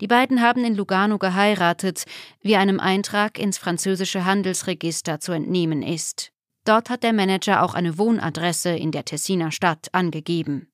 Die 0.00 0.06
beiden 0.06 0.40
haben 0.42 0.64
in 0.64 0.76
Lugano 0.76 1.18
geheiratet, 1.18 2.04
wie 2.40 2.56
einem 2.56 2.78
Eintrag 2.78 3.38
ins 3.38 3.58
französische 3.58 4.24
Handelsregister 4.24 5.20
zu 5.20 5.32
entnehmen 5.32 5.82
ist. 5.82 6.30
Dort 6.64 6.90
hat 6.90 7.02
der 7.02 7.12
Manager 7.12 7.62
auch 7.62 7.74
eine 7.74 7.98
Wohnadresse 7.98 8.70
in 8.70 8.92
der 8.92 9.04
Tessiner 9.04 9.50
Stadt 9.50 9.88
angegeben. 9.92 10.70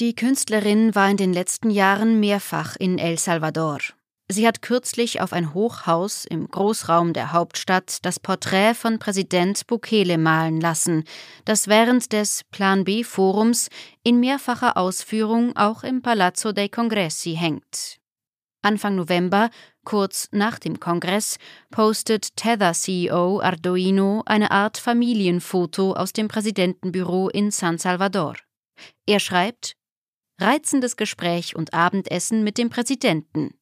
Die 0.00 0.14
Künstlerin 0.14 0.94
war 0.94 1.10
in 1.10 1.18
den 1.18 1.34
letzten 1.34 1.70
Jahren 1.70 2.18
mehrfach 2.20 2.76
in 2.76 2.98
El 2.98 3.18
Salvador. 3.18 3.80
Sie 4.32 4.46
hat 4.46 4.62
kürzlich 4.62 5.20
auf 5.20 5.32
ein 5.32 5.54
Hochhaus 5.54 6.24
im 6.24 6.46
Großraum 6.46 7.12
der 7.12 7.32
Hauptstadt 7.32 8.04
das 8.04 8.20
Porträt 8.20 8.74
von 8.74 9.00
Präsident 9.00 9.66
Bukele 9.66 10.18
malen 10.18 10.60
lassen, 10.60 11.02
das 11.44 11.66
während 11.66 12.12
des 12.12 12.44
Plan 12.52 12.84
B 12.84 13.02
Forums 13.02 13.70
in 14.04 14.20
mehrfacher 14.20 14.76
Ausführung 14.76 15.56
auch 15.56 15.82
im 15.82 16.00
Palazzo 16.00 16.52
dei 16.52 16.68
Congressi 16.68 17.34
hängt. 17.34 17.98
Anfang 18.62 18.94
November, 18.94 19.50
kurz 19.84 20.28
nach 20.30 20.60
dem 20.60 20.78
Kongress, 20.78 21.38
postet 21.72 22.36
Tether 22.36 22.72
CEO 22.72 23.40
Arduino 23.40 24.22
eine 24.26 24.52
Art 24.52 24.78
Familienfoto 24.78 25.94
aus 25.94 26.12
dem 26.12 26.28
Präsidentenbüro 26.28 27.30
in 27.30 27.50
San 27.50 27.78
Salvador. 27.78 28.36
Er 29.06 29.18
schreibt 29.18 29.74
Reizendes 30.40 30.96
Gespräch 30.96 31.56
und 31.56 31.74
Abendessen 31.74 32.44
mit 32.44 32.58
dem 32.58 32.70
Präsidenten. 32.70 33.54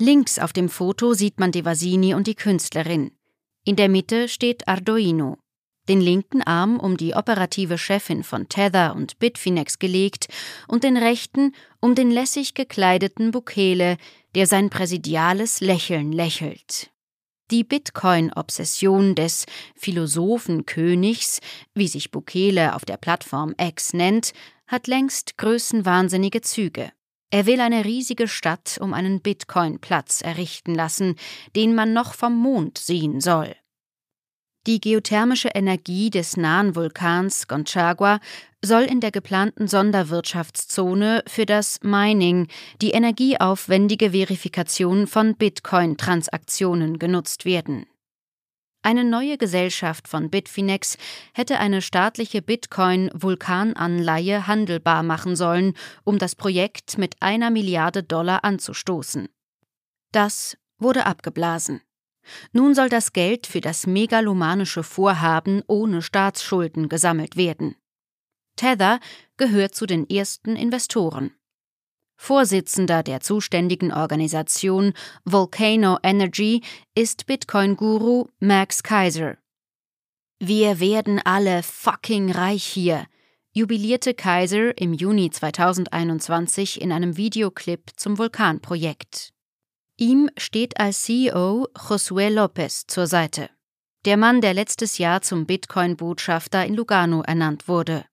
Links 0.00 0.40
auf 0.40 0.52
dem 0.52 0.68
Foto 0.68 1.14
sieht 1.14 1.38
man 1.38 1.52
Devasini 1.52 2.14
und 2.14 2.26
die 2.26 2.34
Künstlerin. 2.34 3.12
In 3.64 3.76
der 3.76 3.88
Mitte 3.88 4.28
steht 4.28 4.66
Arduino. 4.66 5.38
Den 5.88 6.00
linken 6.00 6.42
Arm 6.42 6.80
um 6.80 6.96
die 6.96 7.14
operative 7.14 7.78
Chefin 7.78 8.24
von 8.24 8.48
Tether 8.48 8.96
und 8.96 9.18
Bitfinex 9.18 9.78
gelegt 9.78 10.28
und 10.66 10.82
den 10.82 10.96
rechten 10.96 11.54
um 11.80 11.94
den 11.94 12.10
lässig 12.10 12.54
gekleideten 12.54 13.30
Bukele, 13.30 13.98
der 14.34 14.46
sein 14.46 14.68
präsidiales 14.68 15.60
Lächeln 15.60 16.10
lächelt. 16.10 16.90
Die 17.50 17.62
Bitcoin-Obsession 17.62 19.14
des 19.14 19.44
Philosophenkönigs, 19.76 21.40
wie 21.74 21.88
sich 21.88 22.10
Bukele 22.10 22.74
auf 22.74 22.84
der 22.84 22.96
Plattform 22.96 23.54
X 23.60 23.92
nennt, 23.92 24.32
hat 24.66 24.86
längst 24.86 25.36
größenwahnsinnige 25.36 26.40
Züge. 26.40 26.90
Er 27.34 27.46
will 27.46 27.60
eine 27.60 27.84
riesige 27.84 28.28
Stadt 28.28 28.78
um 28.80 28.94
einen 28.94 29.20
Bitcoin-Platz 29.20 30.20
errichten 30.20 30.72
lassen, 30.72 31.16
den 31.56 31.74
man 31.74 31.92
noch 31.92 32.14
vom 32.14 32.32
Mond 32.32 32.78
sehen 32.78 33.20
soll. 33.20 33.56
Die 34.68 34.80
geothermische 34.80 35.48
Energie 35.48 36.10
des 36.10 36.36
nahen 36.36 36.76
Vulkans 36.76 37.48
Conchagua 37.48 38.20
soll 38.64 38.84
in 38.84 39.00
der 39.00 39.10
geplanten 39.10 39.66
Sonderwirtschaftszone 39.66 41.24
für 41.26 41.44
das 41.44 41.80
Mining, 41.82 42.46
die 42.80 42.92
energieaufwendige 42.92 44.12
Verifikation 44.12 45.08
von 45.08 45.34
Bitcoin-Transaktionen 45.34 47.00
genutzt 47.00 47.44
werden. 47.44 47.84
Eine 48.84 49.02
neue 49.02 49.38
Gesellschaft 49.38 50.08
von 50.08 50.28
Bitfinex 50.28 50.98
hätte 51.32 51.58
eine 51.58 51.80
staatliche 51.80 52.42
Bitcoin-Vulkananleihe 52.42 54.46
handelbar 54.46 55.02
machen 55.02 55.36
sollen, 55.36 55.72
um 56.04 56.18
das 56.18 56.34
Projekt 56.34 56.98
mit 56.98 57.14
einer 57.20 57.48
Milliarde 57.48 58.02
Dollar 58.02 58.44
anzustoßen. 58.44 59.30
Das 60.12 60.58
wurde 60.76 61.06
abgeblasen. 61.06 61.80
Nun 62.52 62.74
soll 62.74 62.90
das 62.90 63.14
Geld 63.14 63.46
für 63.46 63.62
das 63.62 63.86
megalomanische 63.86 64.82
Vorhaben 64.82 65.62
ohne 65.66 66.02
Staatsschulden 66.02 66.90
gesammelt 66.90 67.38
werden. 67.38 67.76
Tether 68.56 69.00
gehört 69.38 69.74
zu 69.74 69.86
den 69.86 70.06
ersten 70.10 70.56
Investoren. 70.56 71.32
Vorsitzender 72.16 73.02
der 73.02 73.20
zuständigen 73.20 73.92
Organisation 73.92 74.92
Volcano 75.24 75.98
Energy 76.02 76.62
ist 76.94 77.26
Bitcoin-Guru 77.26 78.28
Max 78.40 78.82
Kaiser. 78.82 79.36
Wir 80.38 80.80
werden 80.80 81.20
alle 81.24 81.62
fucking 81.62 82.30
reich 82.30 82.64
hier, 82.64 83.06
jubilierte 83.52 84.14
Kaiser 84.14 84.76
im 84.76 84.92
Juni 84.92 85.30
2021 85.30 86.80
in 86.80 86.92
einem 86.92 87.16
Videoclip 87.16 87.90
zum 87.96 88.18
Vulkanprojekt. 88.18 89.32
Ihm 89.96 90.28
steht 90.36 90.80
als 90.80 91.02
CEO 91.02 91.68
Josué 91.74 92.28
López 92.28 92.88
zur 92.88 93.06
Seite, 93.06 93.48
der 94.04 94.16
Mann, 94.16 94.40
der 94.40 94.54
letztes 94.54 94.98
Jahr 94.98 95.22
zum 95.22 95.46
Bitcoin-Botschafter 95.46 96.66
in 96.66 96.74
Lugano 96.74 97.22
ernannt 97.22 97.68
wurde. 97.68 98.04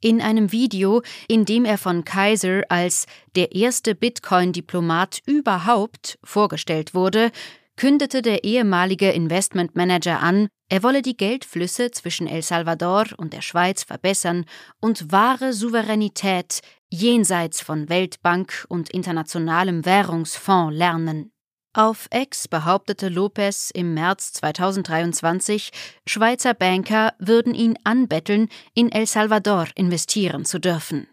In 0.00 0.20
einem 0.20 0.52
Video, 0.52 1.02
in 1.26 1.44
dem 1.44 1.64
er 1.64 1.76
von 1.76 2.04
Kaiser 2.04 2.62
als 2.68 3.06
der 3.34 3.52
erste 3.52 3.96
Bitcoin-Diplomat 3.96 5.20
überhaupt 5.26 6.20
vorgestellt 6.22 6.94
wurde, 6.94 7.32
kündete 7.74 8.22
der 8.22 8.44
ehemalige 8.44 9.10
Investmentmanager 9.10 10.20
an, 10.20 10.48
er 10.68 10.84
wolle 10.84 11.02
die 11.02 11.16
Geldflüsse 11.16 11.90
zwischen 11.90 12.28
El 12.28 12.42
Salvador 12.42 13.06
und 13.16 13.32
der 13.32 13.40
Schweiz 13.40 13.82
verbessern 13.82 14.44
und 14.80 15.10
wahre 15.10 15.52
Souveränität 15.52 16.60
jenseits 16.90 17.60
von 17.60 17.88
Weltbank 17.88 18.66
und 18.68 18.90
internationalem 18.90 19.84
Währungsfonds 19.84 20.76
lernen. 20.76 21.32
Auf 21.74 22.08
Ex 22.10 22.48
behauptete 22.48 23.08
Lopez 23.08 23.70
im 23.70 23.94
März 23.94 24.32
2023, 24.32 25.70
Schweizer 26.06 26.54
Banker 26.54 27.14
würden 27.18 27.54
ihn 27.54 27.78
anbetteln, 27.84 28.48
in 28.74 28.90
El 28.90 29.06
Salvador 29.06 29.66
investieren 29.74 30.44
zu 30.44 30.58
dürfen. 30.58 31.08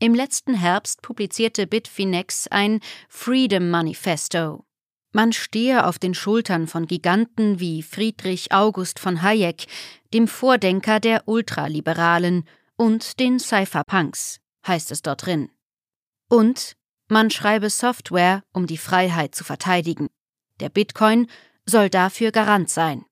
Im 0.00 0.14
letzten 0.14 0.54
Herbst 0.54 1.02
publizierte 1.02 1.66
Bitfinex 1.66 2.46
ein 2.48 2.80
Freedom 3.08 3.68
Manifesto. 3.68 4.64
Man 5.12 5.32
stehe 5.32 5.86
auf 5.86 5.98
den 5.98 6.14
Schultern 6.14 6.66
von 6.66 6.86
Giganten 6.86 7.60
wie 7.60 7.82
Friedrich 7.82 8.52
August 8.52 8.98
von 8.98 9.22
Hayek, 9.22 9.66
dem 10.14 10.28
Vordenker 10.28 11.00
der 11.00 11.26
Ultraliberalen, 11.26 12.44
und 12.76 13.18
den 13.18 13.38
Cypherpunks 13.40 14.38
heißt 14.66 14.92
es 14.92 15.02
dort 15.02 15.26
drin. 15.26 15.50
Und 16.28 16.76
man 17.10 17.30
schreibe 17.30 17.70
Software, 17.70 18.42
um 18.52 18.66
die 18.66 18.78
Freiheit 18.78 19.34
zu 19.34 19.44
verteidigen. 19.44 20.08
Der 20.60 20.68
Bitcoin 20.68 21.28
soll 21.64 21.88
dafür 21.90 22.32
Garant 22.32 22.70
sein. 22.70 23.04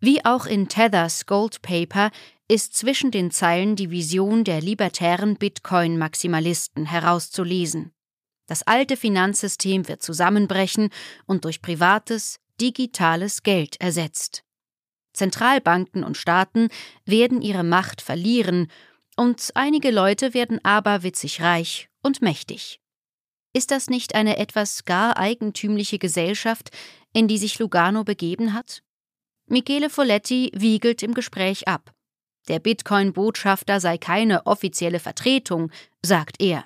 Wie 0.00 0.24
auch 0.24 0.46
in 0.46 0.68
Tethers 0.68 1.26
Gold 1.26 1.62
Paper 1.62 2.10
ist 2.48 2.74
zwischen 2.74 3.10
den 3.10 3.30
Zeilen 3.30 3.76
die 3.76 3.90
Vision 3.90 4.44
der 4.44 4.60
libertären 4.60 5.36
Bitcoin-Maximalisten 5.36 6.86
herauszulesen. 6.86 7.92
Das 8.46 8.62
alte 8.64 8.96
Finanzsystem 8.96 9.86
wird 9.88 10.02
zusammenbrechen 10.02 10.90
und 11.26 11.44
durch 11.44 11.62
privates, 11.62 12.40
digitales 12.60 13.42
Geld 13.42 13.80
ersetzt. 13.80 14.42
Zentralbanken 15.12 16.04
und 16.04 16.16
Staaten 16.16 16.68
werden 17.04 17.42
ihre 17.42 17.64
Macht 17.64 18.02
verlieren 18.02 18.70
und 19.16 19.50
einige 19.54 19.90
Leute 19.90 20.34
werden 20.34 20.62
aberwitzig 20.64 21.42
reich 21.42 21.88
und 22.02 22.22
mächtig. 22.22 22.80
Ist 23.54 23.70
das 23.70 23.88
nicht 23.88 24.14
eine 24.14 24.38
etwas 24.38 24.84
gar 24.84 25.16
eigentümliche 25.16 25.98
Gesellschaft, 25.98 26.70
in 27.12 27.28
die 27.28 27.38
sich 27.38 27.58
Lugano 27.58 28.04
begeben 28.04 28.54
hat? 28.54 28.82
Michele 29.46 29.90
Folletti 29.90 30.50
wiegelt 30.54 31.02
im 31.02 31.12
Gespräch 31.12 31.68
ab. 31.68 31.92
Der 32.48 32.58
Bitcoin-Botschafter 32.58 33.80
sei 33.80 33.98
keine 33.98 34.46
offizielle 34.46 34.98
Vertretung, 34.98 35.70
sagt 36.02 36.40
er. 36.40 36.64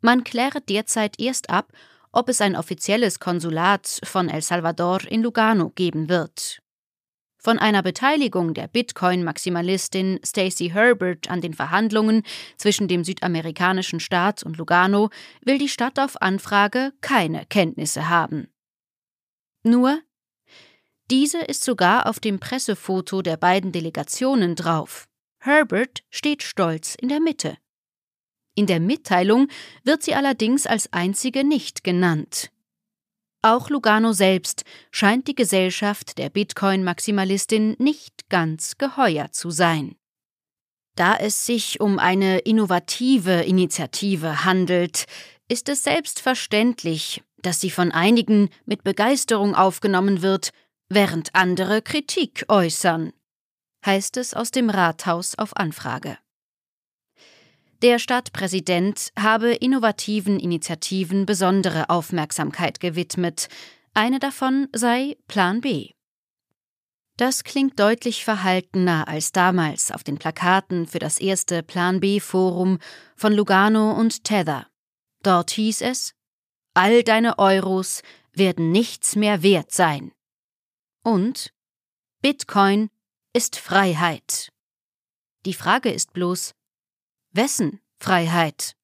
Man 0.00 0.24
kläre 0.24 0.60
derzeit 0.60 1.20
erst 1.20 1.50
ab, 1.50 1.72
ob 2.10 2.28
es 2.28 2.40
ein 2.40 2.56
offizielles 2.56 3.20
Konsulat 3.20 4.00
von 4.04 4.28
El 4.28 4.42
Salvador 4.42 5.02
in 5.06 5.22
Lugano 5.22 5.70
geben 5.70 6.08
wird. 6.08 6.61
Von 7.44 7.58
einer 7.58 7.82
Beteiligung 7.82 8.54
der 8.54 8.68
Bitcoin-Maximalistin 8.68 10.20
Stacey 10.24 10.70
Herbert 10.70 11.28
an 11.28 11.40
den 11.40 11.54
Verhandlungen 11.54 12.22
zwischen 12.56 12.86
dem 12.86 13.02
südamerikanischen 13.02 13.98
Staat 13.98 14.44
und 14.44 14.58
Lugano 14.58 15.10
will 15.44 15.58
die 15.58 15.68
Stadt 15.68 15.98
auf 15.98 16.22
Anfrage 16.22 16.92
keine 17.00 17.44
Kenntnisse 17.46 18.08
haben. 18.08 18.46
Nur, 19.64 20.00
diese 21.10 21.40
ist 21.40 21.64
sogar 21.64 22.06
auf 22.06 22.20
dem 22.20 22.38
Pressefoto 22.38 23.22
der 23.22 23.36
beiden 23.36 23.72
Delegationen 23.72 24.54
drauf. 24.54 25.08
Herbert 25.40 26.04
steht 26.10 26.44
stolz 26.44 26.94
in 26.94 27.08
der 27.08 27.18
Mitte. 27.18 27.58
In 28.54 28.68
der 28.68 28.78
Mitteilung 28.78 29.48
wird 29.82 30.04
sie 30.04 30.14
allerdings 30.14 30.68
als 30.68 30.92
einzige 30.92 31.42
nicht 31.42 31.82
genannt. 31.82 32.51
Auch 33.42 33.70
Lugano 33.70 34.12
selbst 34.12 34.64
scheint 34.92 35.26
die 35.26 35.34
Gesellschaft 35.34 36.16
der 36.16 36.30
Bitcoin-Maximalistin 36.30 37.74
nicht 37.78 38.28
ganz 38.28 38.78
geheuer 38.78 39.32
zu 39.32 39.50
sein. 39.50 39.96
Da 40.94 41.16
es 41.16 41.44
sich 41.44 41.80
um 41.80 41.98
eine 41.98 42.38
innovative 42.38 43.42
Initiative 43.42 44.44
handelt, 44.44 45.06
ist 45.48 45.68
es 45.68 45.82
selbstverständlich, 45.82 47.24
dass 47.38 47.60
sie 47.60 47.70
von 47.70 47.90
einigen 47.90 48.48
mit 48.64 48.84
Begeisterung 48.84 49.56
aufgenommen 49.56 50.22
wird, 50.22 50.50
während 50.88 51.34
andere 51.34 51.82
Kritik 51.82 52.44
äußern, 52.48 53.12
heißt 53.84 54.18
es 54.18 54.34
aus 54.34 54.52
dem 54.52 54.70
Rathaus 54.70 55.36
auf 55.36 55.56
Anfrage. 55.56 56.16
Der 57.82 57.98
Stadtpräsident 57.98 59.12
habe 59.18 59.54
innovativen 59.54 60.38
Initiativen 60.38 61.26
besondere 61.26 61.90
Aufmerksamkeit 61.90 62.78
gewidmet. 62.78 63.48
Eine 63.92 64.20
davon 64.20 64.68
sei 64.72 65.16
Plan 65.26 65.60
B. 65.60 65.90
Das 67.16 67.42
klingt 67.42 67.80
deutlich 67.80 68.24
verhaltener 68.24 69.08
als 69.08 69.32
damals 69.32 69.90
auf 69.90 70.04
den 70.04 70.16
Plakaten 70.16 70.86
für 70.86 71.00
das 71.00 71.18
erste 71.18 71.64
Plan 71.64 71.98
B 71.98 72.20
Forum 72.20 72.78
von 73.16 73.32
Lugano 73.32 73.90
und 73.98 74.22
Tether. 74.22 74.68
Dort 75.24 75.50
hieß 75.50 75.80
es 75.80 76.14
All 76.74 77.02
deine 77.02 77.40
Euros 77.40 78.02
werden 78.32 78.70
nichts 78.70 79.16
mehr 79.16 79.42
wert 79.42 79.72
sein. 79.72 80.12
Und 81.02 81.52
Bitcoin 82.20 82.90
ist 83.32 83.56
Freiheit. 83.56 84.52
Die 85.44 85.54
Frage 85.54 85.90
ist 85.90 86.12
bloß, 86.12 86.54
Wessen 87.32 87.81
Freiheit? 88.02 88.74